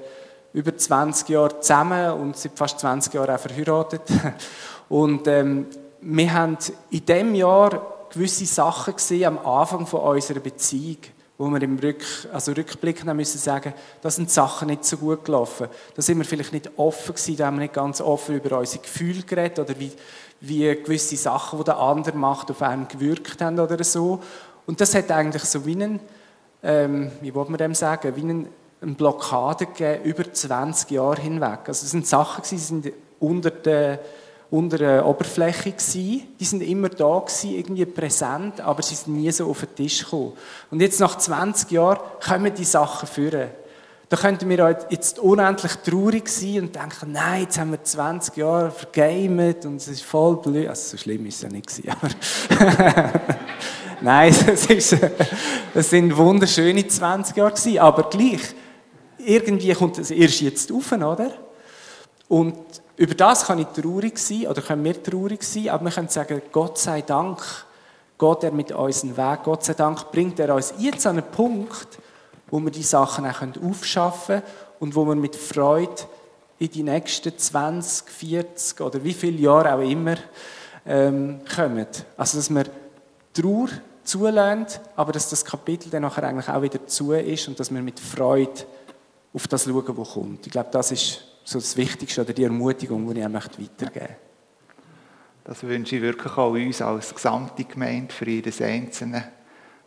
über 0.52 0.76
20 0.76 1.28
Jahren 1.28 1.60
zusammen 1.60 2.12
und 2.12 2.36
seit 2.36 2.52
fast 2.54 2.80
20 2.80 3.14
Jahren 3.14 3.34
auch 3.34 3.40
verheiratet. 3.40 4.02
Und 4.88 5.28
ähm, 5.28 5.66
wir 6.00 6.34
haben 6.34 6.58
in 6.90 7.06
diesem 7.06 7.34
Jahr 7.36 8.06
gewisse 8.12 8.44
Sachen 8.46 8.96
gesehen 8.96 9.24
am 9.24 9.46
Anfang 9.46 9.86
von 9.86 10.00
unserer 10.00 10.40
Beziehung, 10.40 10.98
wo 11.40 11.48
wir 11.48 11.62
im 11.62 11.78
Rück, 11.78 12.04
also 12.34 12.52
rückblickend 12.52 13.14
müssen 13.14 13.38
sagen, 13.38 13.72
da 14.02 14.10
sind 14.10 14.30
Sachen 14.30 14.68
nicht 14.68 14.84
so 14.84 14.98
gut 14.98 15.24
gelaufen. 15.24 15.68
Da 15.96 16.02
sind 16.02 16.18
wir 16.18 16.26
vielleicht 16.26 16.52
nicht 16.52 16.70
offen 16.76 17.14
gewesen, 17.14 17.36
da 17.38 17.46
haben 17.46 17.56
wir 17.56 17.62
nicht 17.62 17.72
ganz 17.72 18.02
offen 18.02 18.36
über 18.36 18.58
unsere 18.58 18.82
Gefühle 18.82 19.22
geredet 19.22 19.58
oder 19.58 19.80
wie, 19.80 19.90
wie 20.42 20.74
gewisse 20.74 21.16
Sachen, 21.16 21.58
die 21.58 21.64
der 21.64 21.78
andere 21.78 22.14
macht, 22.14 22.50
auf 22.50 22.60
einen 22.60 22.86
gewirkt 22.88 23.40
haben 23.40 23.58
oder 23.58 23.82
so. 23.82 24.20
Und 24.66 24.82
das 24.82 24.94
hat 24.94 25.10
eigentlich 25.10 25.44
so 25.44 25.64
wie 25.64 25.72
einen, 25.72 26.00
ähm, 26.62 27.10
wie 27.22 27.34
wollte 27.34 27.52
man 27.52 27.58
dem 27.58 27.74
sagen, 27.74 28.14
wie 28.16 28.20
einen, 28.20 28.48
eine 28.82 28.92
Blockade 28.92 29.64
gegeben 29.64 30.04
über 30.04 30.30
20 30.30 30.90
Jahre 30.90 31.22
hinweg. 31.22 31.60
Also 31.68 31.86
es 31.86 31.90
sind 31.90 32.06
Sachen, 32.06 32.44
die 32.50 32.58
sind 32.58 32.92
unter 33.18 33.50
der 33.50 34.00
unter 34.50 34.78
der 34.78 35.06
Oberfläche 35.06 35.70
gewesen. 35.70 36.22
Die 36.38 36.44
sind 36.44 36.62
immer 36.62 36.88
da 36.88 37.20
gewesen, 37.20 37.50
irgendwie 37.50 37.86
präsent, 37.86 38.60
aber 38.60 38.82
sie 38.82 38.94
sind 38.94 39.16
nie 39.16 39.30
so 39.30 39.48
auf 39.48 39.60
den 39.60 39.74
Tisch 39.74 40.04
gekommen. 40.04 40.32
Und 40.70 40.80
jetzt 40.80 41.00
nach 41.00 41.16
20 41.16 41.70
Jahren 41.70 42.00
kommen 42.26 42.52
die 42.54 42.64
Sachen 42.64 43.06
führen. 43.06 43.50
Da 44.08 44.16
könnten 44.16 44.48
wir 44.48 44.76
jetzt 44.90 45.20
unendlich 45.20 45.72
traurig 45.76 46.28
sein 46.28 46.62
und 46.62 46.74
denken, 46.74 47.12
nein, 47.12 47.42
jetzt 47.42 47.60
haben 47.60 47.70
wir 47.70 47.80
20 47.80 48.36
Jahre 48.36 48.72
vergamet 48.72 49.64
und 49.66 49.76
es 49.76 49.86
ist 49.86 50.02
voll 50.02 50.36
blöd. 50.38 50.68
Also 50.68 50.90
so 50.90 50.96
schlimm 50.96 51.26
ist 51.26 51.36
es 51.36 51.42
ja 51.42 51.48
nicht 51.48 51.68
gewesen, 51.68 51.90
aber 51.90 53.12
nein, 54.00 54.34
es, 54.48 54.66
ist, 54.66 54.96
es 55.74 55.90
sind 55.90 56.16
wunderschöne 56.16 56.88
20 56.88 57.36
Jahre 57.36 57.52
gewesen, 57.52 57.78
aber 57.78 58.10
gleich, 58.10 58.40
irgendwie 59.18 59.72
kommt 59.74 59.96
es 59.98 60.10
erst 60.10 60.40
jetzt 60.40 60.72
auf, 60.72 60.90
oder? 60.90 61.30
Und 62.26 62.56
über 63.00 63.14
das 63.14 63.46
kann 63.46 63.58
ich 63.58 63.66
traurig 63.68 64.18
sein 64.18 64.46
oder 64.46 64.60
können 64.60 64.84
wir 64.84 65.02
traurig 65.02 65.42
sein, 65.42 65.70
aber 65.70 65.86
wir 65.86 65.90
können 65.90 66.10
sagen, 66.10 66.42
Gott 66.52 66.76
sei 66.76 67.00
Dank 67.00 67.40
geht 68.18 68.42
er 68.44 68.52
mit 68.52 68.72
uns 68.72 69.02
einen 69.02 69.16
Weg. 69.16 69.42
Gott 69.44 69.64
sei 69.64 69.72
Dank 69.72 70.12
bringt 70.12 70.38
er 70.38 70.54
uns 70.54 70.74
jetzt 70.76 71.06
an 71.06 71.16
einen 71.16 71.30
Punkt, 71.30 71.98
wo 72.50 72.60
wir 72.60 72.70
die 72.70 72.82
Sachen 72.82 73.24
auch 73.24 73.40
aufschaffen 73.66 74.42
können 74.42 74.52
und 74.80 74.94
wo 74.94 75.06
wir 75.06 75.14
mit 75.14 75.34
Freude 75.34 75.94
in 76.58 76.70
die 76.70 76.82
nächsten 76.82 77.38
20, 77.38 78.10
40 78.10 78.80
oder 78.82 79.02
wie 79.02 79.14
viele 79.14 79.38
Jahre 79.38 79.76
auch 79.76 79.80
immer 79.80 80.16
ähm, 80.84 81.40
kommen. 81.56 81.86
Also, 82.18 82.36
dass 82.36 82.50
wir 82.50 82.64
Trauer 83.32 83.68
zulassen, 84.04 84.78
aber 84.94 85.12
dass 85.12 85.30
das 85.30 85.42
Kapitel 85.42 85.88
dann 85.88 86.02
nachher 86.02 86.24
eigentlich 86.24 86.50
auch 86.50 86.60
wieder 86.60 86.86
zu 86.86 87.14
ist 87.14 87.48
und 87.48 87.58
dass 87.58 87.72
wir 87.72 87.80
mit 87.80 87.98
Freude 87.98 88.66
auf 89.32 89.48
das 89.48 89.64
schauen, 89.64 89.96
was 89.96 90.10
kommt. 90.10 90.44
Ich 90.44 90.52
glaube, 90.52 90.68
das 90.70 90.92
ist 90.92 91.29
so 91.50 91.58
das 91.58 91.76
Wichtigste 91.76 92.20
oder 92.20 92.32
die 92.32 92.44
Ermutigung, 92.44 93.12
die 93.12 93.20
ich 93.20 93.26
auch 93.26 93.32
weitergeben 93.32 93.68
möchte. 93.80 94.16
Das 95.42 95.64
wünsche 95.64 95.96
ich 95.96 96.02
wirklich 96.02 96.36
auch 96.36 96.52
uns 96.52 96.80
als 96.80 97.12
gesamte 97.12 97.64
Gemeinde 97.64 98.14
für 98.14 98.28
jedes 98.28 98.62
Einzelne, 98.62 99.32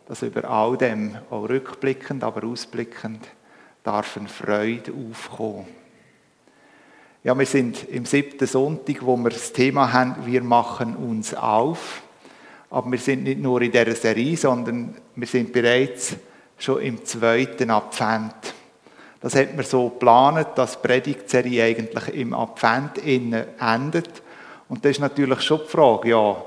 dass 0.06 0.20
über 0.20 0.44
all 0.44 0.76
dem, 0.76 1.16
auch 1.30 1.48
rückblickend, 1.48 2.22
aber 2.22 2.46
ausblickend, 2.46 3.26
darf 3.82 4.18
eine 4.18 4.28
Freude 4.28 4.92
aufkommen. 4.92 5.64
Ja, 7.22 7.38
wir 7.38 7.46
sind 7.46 7.88
im 7.88 8.04
siebten 8.04 8.46
Sonntag, 8.46 8.96
wo 9.00 9.16
wir 9.16 9.30
das 9.30 9.54
Thema 9.54 9.90
haben, 9.90 10.26
wir 10.26 10.42
machen 10.42 10.94
uns 10.94 11.32
auf. 11.32 12.02
Aber 12.68 12.90
wir 12.90 12.98
sind 12.98 13.22
nicht 13.22 13.40
nur 13.40 13.62
in 13.62 13.72
dieser 13.72 13.94
Serie, 13.94 14.36
sondern 14.36 14.96
wir 15.16 15.26
sind 15.26 15.50
bereits 15.50 16.16
schon 16.58 16.82
im 16.82 17.04
zweiten 17.06 17.70
Advent. 17.70 18.52
Das 19.24 19.36
hat 19.36 19.56
man 19.56 19.64
so 19.64 19.88
geplant, 19.88 20.48
dass 20.56 20.72
die 20.72 20.86
Predigtserie 20.86 21.64
eigentlich 21.64 22.14
im 22.14 22.34
Advent 22.34 23.02
endet. 23.02 24.22
Und 24.68 24.84
das 24.84 24.90
ist 24.90 25.00
natürlich 25.00 25.40
schon 25.40 25.62
die 25.64 25.70
Frage, 25.70 26.10
ja, 26.10 26.44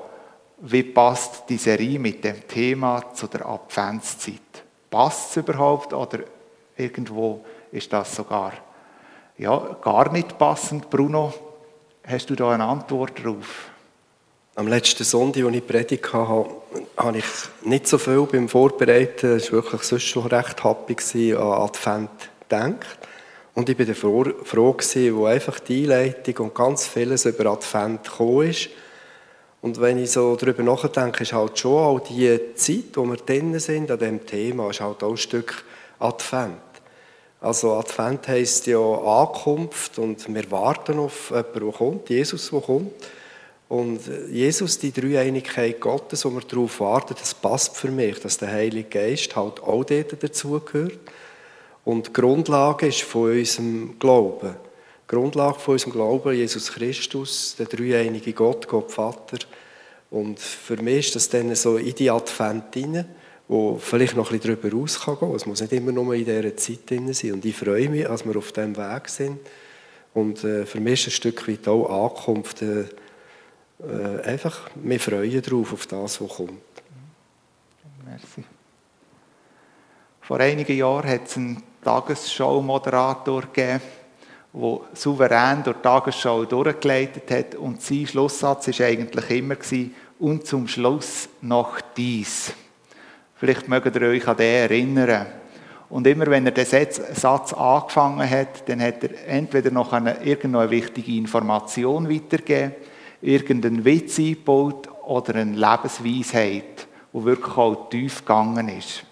wie 0.60 0.84
passt 0.84 1.50
die 1.50 1.58
Serie 1.58 1.98
mit 1.98 2.24
dem 2.24 2.48
Thema 2.48 3.02
zu 3.16 3.26
der 3.26 3.48
Adventszeit? 3.48 4.62
Passt 4.92 5.32
es 5.32 5.38
überhaupt 5.38 5.92
oder 5.92 6.20
irgendwo 6.78 7.44
ist 7.72 7.92
das 7.92 8.16
sogar 8.16 8.54
ja, 9.40 9.58
gar 9.82 10.12
nicht 10.12 10.38
passend? 10.38 10.88
Bruno, 10.88 11.34
hast 12.06 12.30
du 12.30 12.36
da 12.36 12.52
eine 12.52 12.64
Antwort 12.64 13.18
darauf? 13.18 13.72
Am 14.54 14.68
letzten 14.68 15.04
Sonntag, 15.04 15.46
als 15.46 15.56
ich 15.56 15.66
predigt 15.66 16.14
habe, 16.14 16.48
habe 16.96 17.18
ich 17.18 17.26
nicht 17.64 17.88
so 17.88 17.98
viel 17.98 18.22
beim 18.32 18.48
Vorbereiten. 18.48 19.38
Es 19.38 19.52
war 19.52 19.64
wirklich 19.64 19.82
sonst 19.82 20.04
schon 20.04 20.28
recht 20.28 20.64
happy 20.64 21.34
an 21.34 21.42
Advent 21.42 22.30
gedacht. 22.50 23.00
Und 23.54 23.70
ich 23.70 23.80
war 23.80 23.96
froh, 23.96 24.24
froh 24.44 24.74
gewesen, 24.74 25.16
wo 25.16 25.26
einfach 25.26 25.60
die 25.60 25.84
Einleitung 25.84 26.48
und 26.48 26.56
ganz 26.56 26.88
vieles 26.88 27.26
über 27.26 27.52
Advent 27.52 28.04
gekommen 28.04 28.50
ist. 28.50 28.70
Und 29.62 29.82
wenn 29.82 29.98
ich 29.98 30.12
so 30.12 30.36
darüber 30.36 30.64
nachdenke, 30.64 31.24
ist 31.24 31.34
halt 31.34 31.58
schon 31.58 31.72
auch 31.72 32.00
die 32.00 32.40
Zeit, 32.56 32.96
wo 32.96 33.04
wir 33.06 33.18
drinnen 33.18 33.60
sind, 33.60 33.90
an 33.90 33.98
diesem 33.98 34.26
Thema, 34.26 34.70
ist 34.70 34.82
halt 34.82 35.02
auch 35.02 35.12
ein 35.12 35.18
Stück 35.18 35.64
Advent. 36.00 36.62
Also 37.42 37.74
Advent 37.74 38.28
heisst 38.28 38.68
ja 38.68 38.80
Ankunft 38.80 40.00
und 40.00 40.34
wir 40.34 40.52
warten 40.52 41.00
auf 41.00 41.30
jemanden, 41.30 41.60
der 41.60 41.72
kommt, 41.72 42.10
Jesus, 42.10 42.50
der 42.50 42.62
kommt. 42.62 42.92
Und 43.70 44.00
Jesus, 44.32 44.80
die 44.80 44.92
Dreieinigkeit 44.92 45.80
Gottes, 45.80 46.24
wo 46.24 46.30
wir 46.30 46.42
darauf 46.42 46.80
warten, 46.80 47.16
das 47.20 47.34
passt 47.34 47.76
für 47.76 47.92
mich, 47.92 48.20
dass 48.20 48.38
der 48.38 48.52
Heilige 48.52 48.88
Geist 48.90 49.36
halt 49.36 49.62
auch 49.62 49.84
dort 49.84 50.24
dazugehört. 50.24 51.00
Und 51.88 52.08
die 52.08 52.14
Grundlage 52.14 52.88
ist 52.88 53.04
von 53.04 53.32
unserem 53.32 53.98
Glauben. 53.98 54.50
Die 54.50 55.08
Grundlage 55.08 55.58
von 55.58 55.76
unserem 55.76 55.94
Glauben, 55.94 56.36
Jesus 56.36 56.74
Christus, 56.74 57.56
der 57.58 57.66
dreieinige 57.66 58.34
Gott, 58.34 58.68
Gott 58.68 58.92
Vater. 58.92 59.38
Und 60.12 60.38
für 60.38 60.76
mich 60.84 61.08
ist 61.08 61.16
das 61.16 61.30
dann 61.30 61.56
so 61.56 61.78
in 61.78 61.96
die 61.96 62.10
Advent 62.10 62.74
hinein, 62.74 63.06
wo 63.48 63.78
vielleicht 63.78 64.18
noch 64.18 64.30
ein 64.30 64.38
bisschen 64.38 64.60
darüber 64.62 64.82
raus 64.82 65.00
kann. 65.00 65.34
Es 65.34 65.46
muss 65.46 65.62
nicht 65.62 65.72
immer 65.72 65.94
nur 65.94 66.14
in 66.14 66.26
dieser 66.26 66.58
Zeit 66.58 66.90
drin 66.90 67.14
sein. 67.14 67.32
Und 67.32 67.46
ich 67.46 67.56
freue 67.56 67.88
mich, 67.88 68.04
dass 68.04 68.26
wir 68.26 68.36
auf 68.36 68.52
diesem 68.52 68.76
Weg 68.76 69.08
sind. 69.08 69.40
Und 70.14 70.44
äh, 70.44 70.66
für 70.66 70.82
mich 70.82 71.00
ist 71.00 71.08
ein 71.08 71.12
Stück 71.12 71.48
weit 71.48 71.70
auch 71.70 72.18
Ankunft. 72.18 72.64
Äh, 72.64 72.82
äh, 73.80 74.24
einfach, 74.26 74.70
wir 74.76 75.00
freuen 75.00 75.42
darauf, 75.42 75.72
auf 75.72 75.88
das, 75.88 76.20
was 76.20 76.36
kommt. 76.36 76.52
Merci. 78.06 78.44
Vor 80.20 80.42
einigen 80.42 80.76
Jahren 80.76 81.10
hat 81.10 81.28
es 81.28 81.38
einen 81.38 81.64
Tagesschau-Moderator 81.88 83.44
gegeben, 83.44 83.82
der 84.54 84.80
souverän 84.94 85.64
durch 85.64 85.78
die 85.78 85.82
Tagesschau 85.84 86.44
durchgeleitet 86.46 87.32
hat. 87.32 87.56
Und 87.56 87.82
sein 87.82 88.06
Schlusssatz 88.06 88.68
war 88.68 88.88
eigentlich 88.88 89.30
immer, 89.30 89.56
und 90.20 90.46
zum 90.46 90.68
Schluss 90.68 91.30
noch 91.42 91.80
dies. 91.96 92.52
Vielleicht 93.36 93.68
mögt 93.68 93.96
ihr 93.96 94.02
euch 94.02 94.28
an 94.28 94.36
den 94.36 94.70
erinnern. 94.70 95.28
Und 95.90 96.06
immer 96.08 96.26
wenn 96.28 96.46
er 96.46 96.52
den 96.52 96.66
Satz 96.66 97.54
angefangen 97.54 98.30
hat, 98.30 98.68
dann 98.68 98.82
hat 98.82 99.04
er 99.04 99.28
entweder 99.28 99.72
noch 99.72 99.94
eine, 99.94 100.22
irgendeine 100.24 100.70
wichtige 100.70 101.16
Information 101.16 102.10
weitergegeben, 102.10 102.74
irgendeinen 103.22 103.86
Witz 103.86 104.20
eingebaut 104.20 104.90
oder 105.06 105.36
eine 105.36 105.56
Lebensweisheit, 105.56 106.88
die 107.14 107.24
wirklich 107.24 107.56
auch 107.56 107.90
tief 107.90 108.20
gegangen 108.20 108.68
ist. 108.70 109.07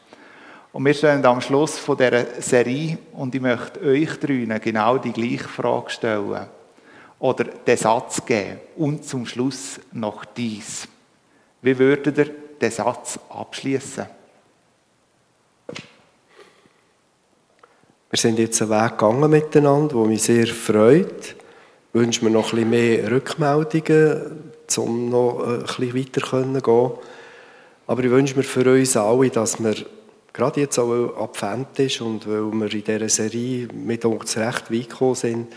Und 0.76 0.84
wir 0.84 0.94
stehen 0.94 1.26
am 1.26 1.40
Schluss 1.40 1.80
von 1.80 1.96
dieser 1.96 2.42
Serie 2.42 2.98
und 3.14 3.34
ich 3.34 3.40
möchte 3.40 3.80
euch 3.80 4.20
drinnen 4.20 4.60
genau 4.60 4.98
die 4.98 5.14
gleiche 5.14 5.48
Frage 5.48 5.90
stellen. 5.90 6.48
Oder 7.18 7.46
den 7.46 7.78
Satz 7.78 8.26
geben. 8.26 8.60
Und 8.76 9.06
zum 9.06 9.26
Schluss 9.26 9.80
noch 9.94 10.26
dies. 10.26 10.86
Wie 11.62 11.80
würdet 11.80 12.18
ihr 12.18 12.30
den 12.62 12.72
Satz 12.72 13.18
abschließen. 13.30 14.06
Wir 18.10 18.20
sind 18.20 18.38
jetzt 18.38 18.62
einen 18.62 18.72
Weg 18.72 18.98
gegangen 18.98 19.32
miteinander, 19.32 19.96
der 19.96 20.06
mich 20.06 20.24
sehr 20.24 20.48
freut. 20.48 21.36
Ich 21.94 22.02
wünsche 22.02 22.26
mir 22.26 22.32
noch 22.32 22.52
ein 22.52 22.56
bisschen 22.56 22.70
mehr 22.70 23.12
Rückmeldungen, 23.12 24.52
um 24.76 25.10
noch 25.10 25.40
ein 25.40 25.60
bisschen 25.62 25.96
weiter 25.96 26.44
gehen. 26.62 26.92
Aber 27.88 28.04
ich 28.04 28.12
wünsche 28.12 28.36
mir 28.36 28.44
für 28.44 28.70
uns 28.70 28.98
alle, 28.98 29.30
dass 29.30 29.64
wir, 29.64 29.76
gerade 30.36 30.60
jetzt 30.60 30.78
auch, 30.78 30.90
weil 30.90 31.24
Advent 31.24 31.80
ist 31.80 32.02
und 32.02 32.28
weil 32.28 32.52
wir 32.52 32.74
in 32.74 32.84
dieser 32.84 33.10
Serie 33.10 33.68
mit 33.74 34.04
uns 34.04 34.38
recht 34.38 34.72
weit 34.72 34.90
gekommen 34.90 35.16
sind, 35.16 35.54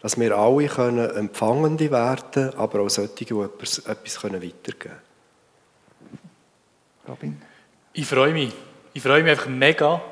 dass 0.00 0.18
wir 0.18 0.36
alle 0.36 0.66
können 0.66 1.10
Empfangende 1.10 1.90
werden 1.90 2.54
aber 2.54 2.80
auch 2.80 2.88
solche, 2.88 3.24
die 3.24 3.34
etwas, 3.34 3.78
etwas 3.80 4.24
weitergeben 4.24 4.78
können. 4.78 4.98
Robin? 7.06 7.42
Ich 7.92 8.06
freue 8.06 8.32
mich. 8.32 8.52
Ich 8.94 9.02
freue 9.02 9.22
mich 9.22 9.32
einfach 9.32 9.48
mega, 9.48 10.02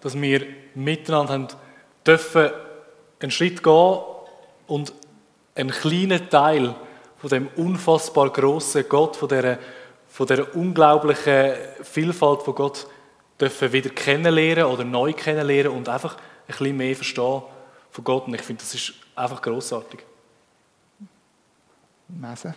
dass 0.00 0.20
wir 0.20 0.46
miteinander 0.74 1.32
haben 1.32 1.48
dürfen 2.06 2.50
einen 3.20 3.30
Schritt 3.30 3.62
gehen 3.62 3.98
und 4.66 4.92
einen 5.54 5.70
kleinen 5.70 6.28
Teil 6.28 6.74
von 7.18 7.30
dem 7.30 7.48
unfassbar 7.56 8.30
großen 8.30 8.84
Gott, 8.88 9.16
von 9.16 9.28
der, 9.28 9.58
von 10.08 10.26
der 10.26 10.54
unglaublichen 10.56 11.52
Vielfalt 11.82 12.42
von 12.42 12.54
Gott 12.54 12.86
dürfen 13.42 13.72
wieder 13.72 13.90
kennenlernen 13.90 14.64
oder 14.64 14.84
neu 14.84 15.12
kennenlernen 15.12 15.72
und 15.72 15.88
einfach 15.88 16.16
ein 16.16 16.46
bisschen 16.46 16.76
mehr 16.76 16.94
verstehen 16.94 17.42
von 17.90 18.04
Gott. 18.04 18.26
Und 18.26 18.34
ich 18.34 18.42
finde, 18.42 18.62
das 18.62 18.74
ist 18.74 18.94
einfach 19.14 19.42
großartig. 19.42 20.00
Messe? 22.08 22.54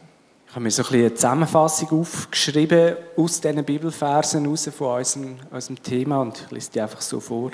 Ich 0.47 0.51
habe 0.51 0.63
mir 0.63 0.71
so 0.71 0.83
ein 0.83 0.85
bisschen 0.85 1.05
eine 1.05 1.13
Zusammenfassung 1.15 2.01
aufgeschrieben 2.01 2.95
aus 3.17 3.41
diesen 3.41 3.63
Bibelversen 3.65 4.45
raus 4.45 4.69
von 4.75 4.97
unserem, 4.97 5.37
unserem 5.51 5.83
Thema 5.83 6.21
und 6.21 6.43
ich 6.45 6.51
lese 6.51 6.71
die 6.71 6.81
einfach 6.81 7.01
so 7.01 7.19
vor. 7.19 7.51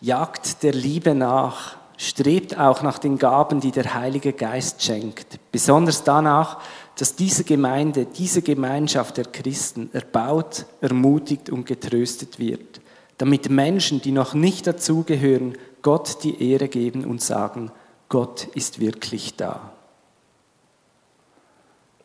Jagt 0.00 0.62
der 0.62 0.72
Liebe 0.72 1.14
nach, 1.14 1.76
strebt 1.96 2.58
auch 2.58 2.82
nach 2.82 2.98
den 2.98 3.18
Gaben, 3.18 3.60
die 3.60 3.70
der 3.70 3.94
Heilige 3.94 4.32
Geist 4.32 4.82
schenkt, 4.82 5.38
besonders 5.50 6.04
danach, 6.04 6.60
dass 6.98 7.16
diese 7.16 7.44
Gemeinde, 7.44 8.06
diese 8.06 8.42
Gemeinschaft 8.42 9.16
der 9.16 9.24
Christen 9.24 9.90
erbaut, 9.92 10.66
ermutigt 10.80 11.50
und 11.50 11.66
getröstet 11.66 12.38
wird, 12.38 12.80
damit 13.18 13.50
Menschen, 13.50 14.00
die 14.00 14.12
noch 14.12 14.34
nicht 14.34 14.66
dazugehören, 14.66 15.56
Gott 15.80 16.22
die 16.22 16.50
Ehre 16.50 16.68
geben 16.68 17.04
und 17.04 17.22
sagen, 17.22 17.70
Gott 18.08 18.44
ist 18.54 18.78
wirklich 18.78 19.36
da. 19.36 19.72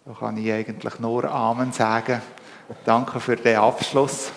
Da 0.06 0.14
kann 0.14 0.38
ich 0.38 0.52
eigentlich 0.52 1.00
nur 1.00 1.26
Amen 1.26 1.74
sagen. 1.74 2.22
Danke 2.86 3.20
für 3.20 3.36
den 3.36 3.58
Abschluss. 3.58 4.32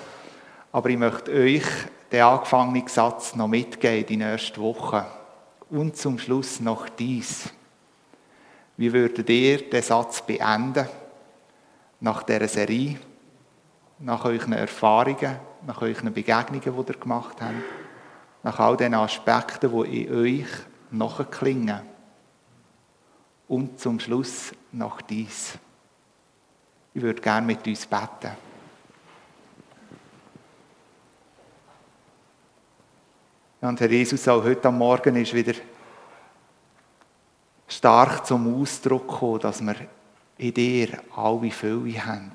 Aber 0.73 0.89
ich 0.91 0.97
möchte 0.97 1.33
euch 1.33 1.65
den 2.11 2.23
angefangenen 2.23 2.89
Satz 2.89 3.37
noch 3.37 3.47
mitgeben 3.49 4.07
die 4.07 4.17
nächste 4.17 4.61
Woche. 4.61 5.07
Und 5.69 5.97
zum 5.97 6.19
Schluss 6.19 6.61
noch 6.61 6.89
dies. 6.89 7.51
Wie 8.81 8.91
würdet 8.95 9.29
ihr 9.29 9.69
den 9.69 9.83
Satz 9.83 10.23
beenden? 10.23 10.89
Nach 12.01 12.23
dieser 12.23 12.49
Serie? 12.49 12.99
Nach 13.99 14.25
euren 14.25 14.55
Erfahrungen? 14.55 15.37
Nach 15.67 15.83
euren 15.83 16.15
Begegnungen, 16.15 16.63
die 16.63 16.93
ihr 16.93 16.99
gemacht 16.99 17.37
habt? 17.43 17.53
Nach 18.43 18.59
all 18.59 18.79
den 18.79 18.95
Aspekten, 18.95 19.71
die 19.71 20.05
in 20.05 20.17
euch 20.17 20.49
nachklingen? 20.93 21.83
Und 23.49 23.79
zum 23.79 24.01
Schluss 24.01 24.53
noch 24.73 25.03
dies. 25.03 25.59
Ich 26.95 27.03
würde 27.03 27.21
gerne 27.21 27.47
mit 27.47 27.67
uns 27.67 27.85
beten. 27.85 28.31
Und 33.61 33.79
Herr 33.79 33.91
Jesus, 33.91 34.27
auch 34.27 34.43
heute 34.43 34.69
am 34.69 34.79
Morgen 34.79 35.17
ist 35.17 35.35
wieder 35.35 35.53
stark 37.71 38.27
zum 38.27 38.61
Ausdruck 38.61 39.09
gekommen, 39.09 39.41
dass 39.41 39.61
wir 39.61 39.77
in 40.39 40.55
dir 40.55 41.03
alle 41.15 41.51
Fülle 41.51 42.05
haben. 42.05 42.33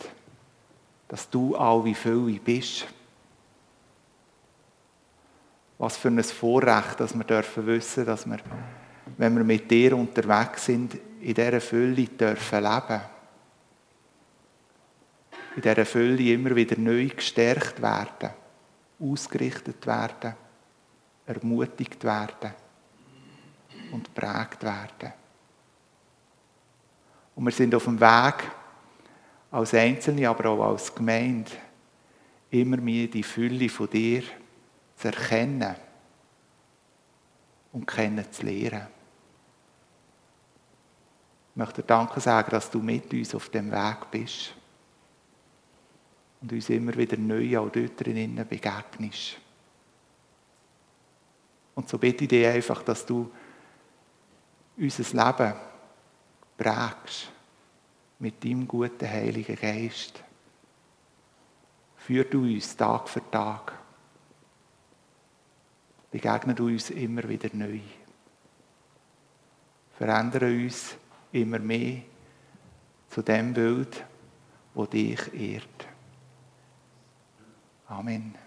Dass 1.08 1.30
du 1.30 1.56
alle 1.56 1.93
Fülle 1.93 2.39
bist. 2.39 2.86
Was 5.78 5.98
für 5.98 6.08
ein 6.08 6.24
Vorrecht, 6.24 7.00
dass 7.00 7.13
wir 7.13 7.24
dürfen 7.24 7.67
wissen, 7.67 8.06
dass 8.06 8.26
wir, 8.26 8.38
wenn 9.17 9.36
wir 9.36 9.43
mit 9.43 9.69
dir 9.69 9.95
unterwegs 9.95 10.65
sind, 10.65 10.95
in 11.19 11.34
dieser 11.34 11.62
Fülle 11.62 12.06
dürfen 12.06 12.63
leben. 12.63 13.02
In 15.56 15.62
dieser 15.62 15.86
Fülle 15.86 16.34
immer 16.34 16.56
wieder 16.56 16.78
neu 16.78 17.08
gestärkt 17.08 17.82
werden, 17.82 18.30
ausgerichtet 19.00 19.86
werden 19.86 20.36
ermutigt 21.26 22.04
werden 22.04 22.54
und 23.91 24.13
prägt 24.13 24.63
werden. 24.63 25.24
Und 27.36 27.45
wir 27.45 27.52
sind 27.52 27.76
auf 27.76 27.84
dem 27.84 28.00
Weg, 28.00 28.50
als 29.52 29.74
Einzelne, 29.74 30.30
aber 30.30 30.50
auch 30.50 30.71
als 30.71 30.93
Gemeinde, 30.93 31.52
immer 32.50 32.78
mehr 32.78 33.08
die 33.08 33.24
Fülle 33.24 33.69
von 33.69 33.89
dir 33.89 34.24
zu 34.95 35.08
erkennen 35.08 35.76
und 37.74 37.86
kennenzulernen. 37.86 38.88
Ich 41.52 41.56
möchte 41.58 41.82
dir 41.82 41.88
Danke 41.88 42.19
sagen, 42.19 42.52
dass 42.52 42.69
du 42.69 42.80
mit 42.80 43.13
uns 43.13 43.36
auf 43.36 43.50
dem 43.50 43.71
Weg 43.71 44.12
bist 44.12 44.54
und 46.41 46.52
uns 46.52 46.69
immer 46.69 46.95
wieder 46.95 47.17
neu 47.17 47.58
auch 47.58 47.69
dort 47.69 48.00
drinnen 48.00 48.45
begegnest. 48.48 49.38
Und 51.76 51.89
so 51.89 51.98
bitte 51.98 52.24
ich 52.24 52.30
dich 52.30 52.45
einfach, 52.45 52.82
dass 52.84 53.06
du 53.06 53.32
unser 54.78 55.04
Leben 55.04 55.54
prägst 56.58 57.32
mit 58.20 58.44
deinem 58.44 58.68
guten 58.68 59.08
Heiligen 59.08 59.56
Geist. 59.56 60.24
Führ 61.98 62.24
du 62.26 62.44
uns 62.44 62.76
Tag 62.76 63.10
für 63.10 63.22
Tag. 63.32 63.74
Begegne 66.12 66.54
du 66.54 66.68
uns 66.68 66.91
immer 66.91 67.28
wieder 67.28 67.50
neu. 67.54 67.80
Verändere 69.98 70.48
uns 70.48 70.96
immer 71.32 71.60
mehr 71.60 72.02
zu 73.10 73.22
dem 73.22 73.54
Bild, 73.54 74.04
wo 74.74 74.86
dich 74.86 75.34
ehrt. 75.34 75.88
Amen. 77.88 78.44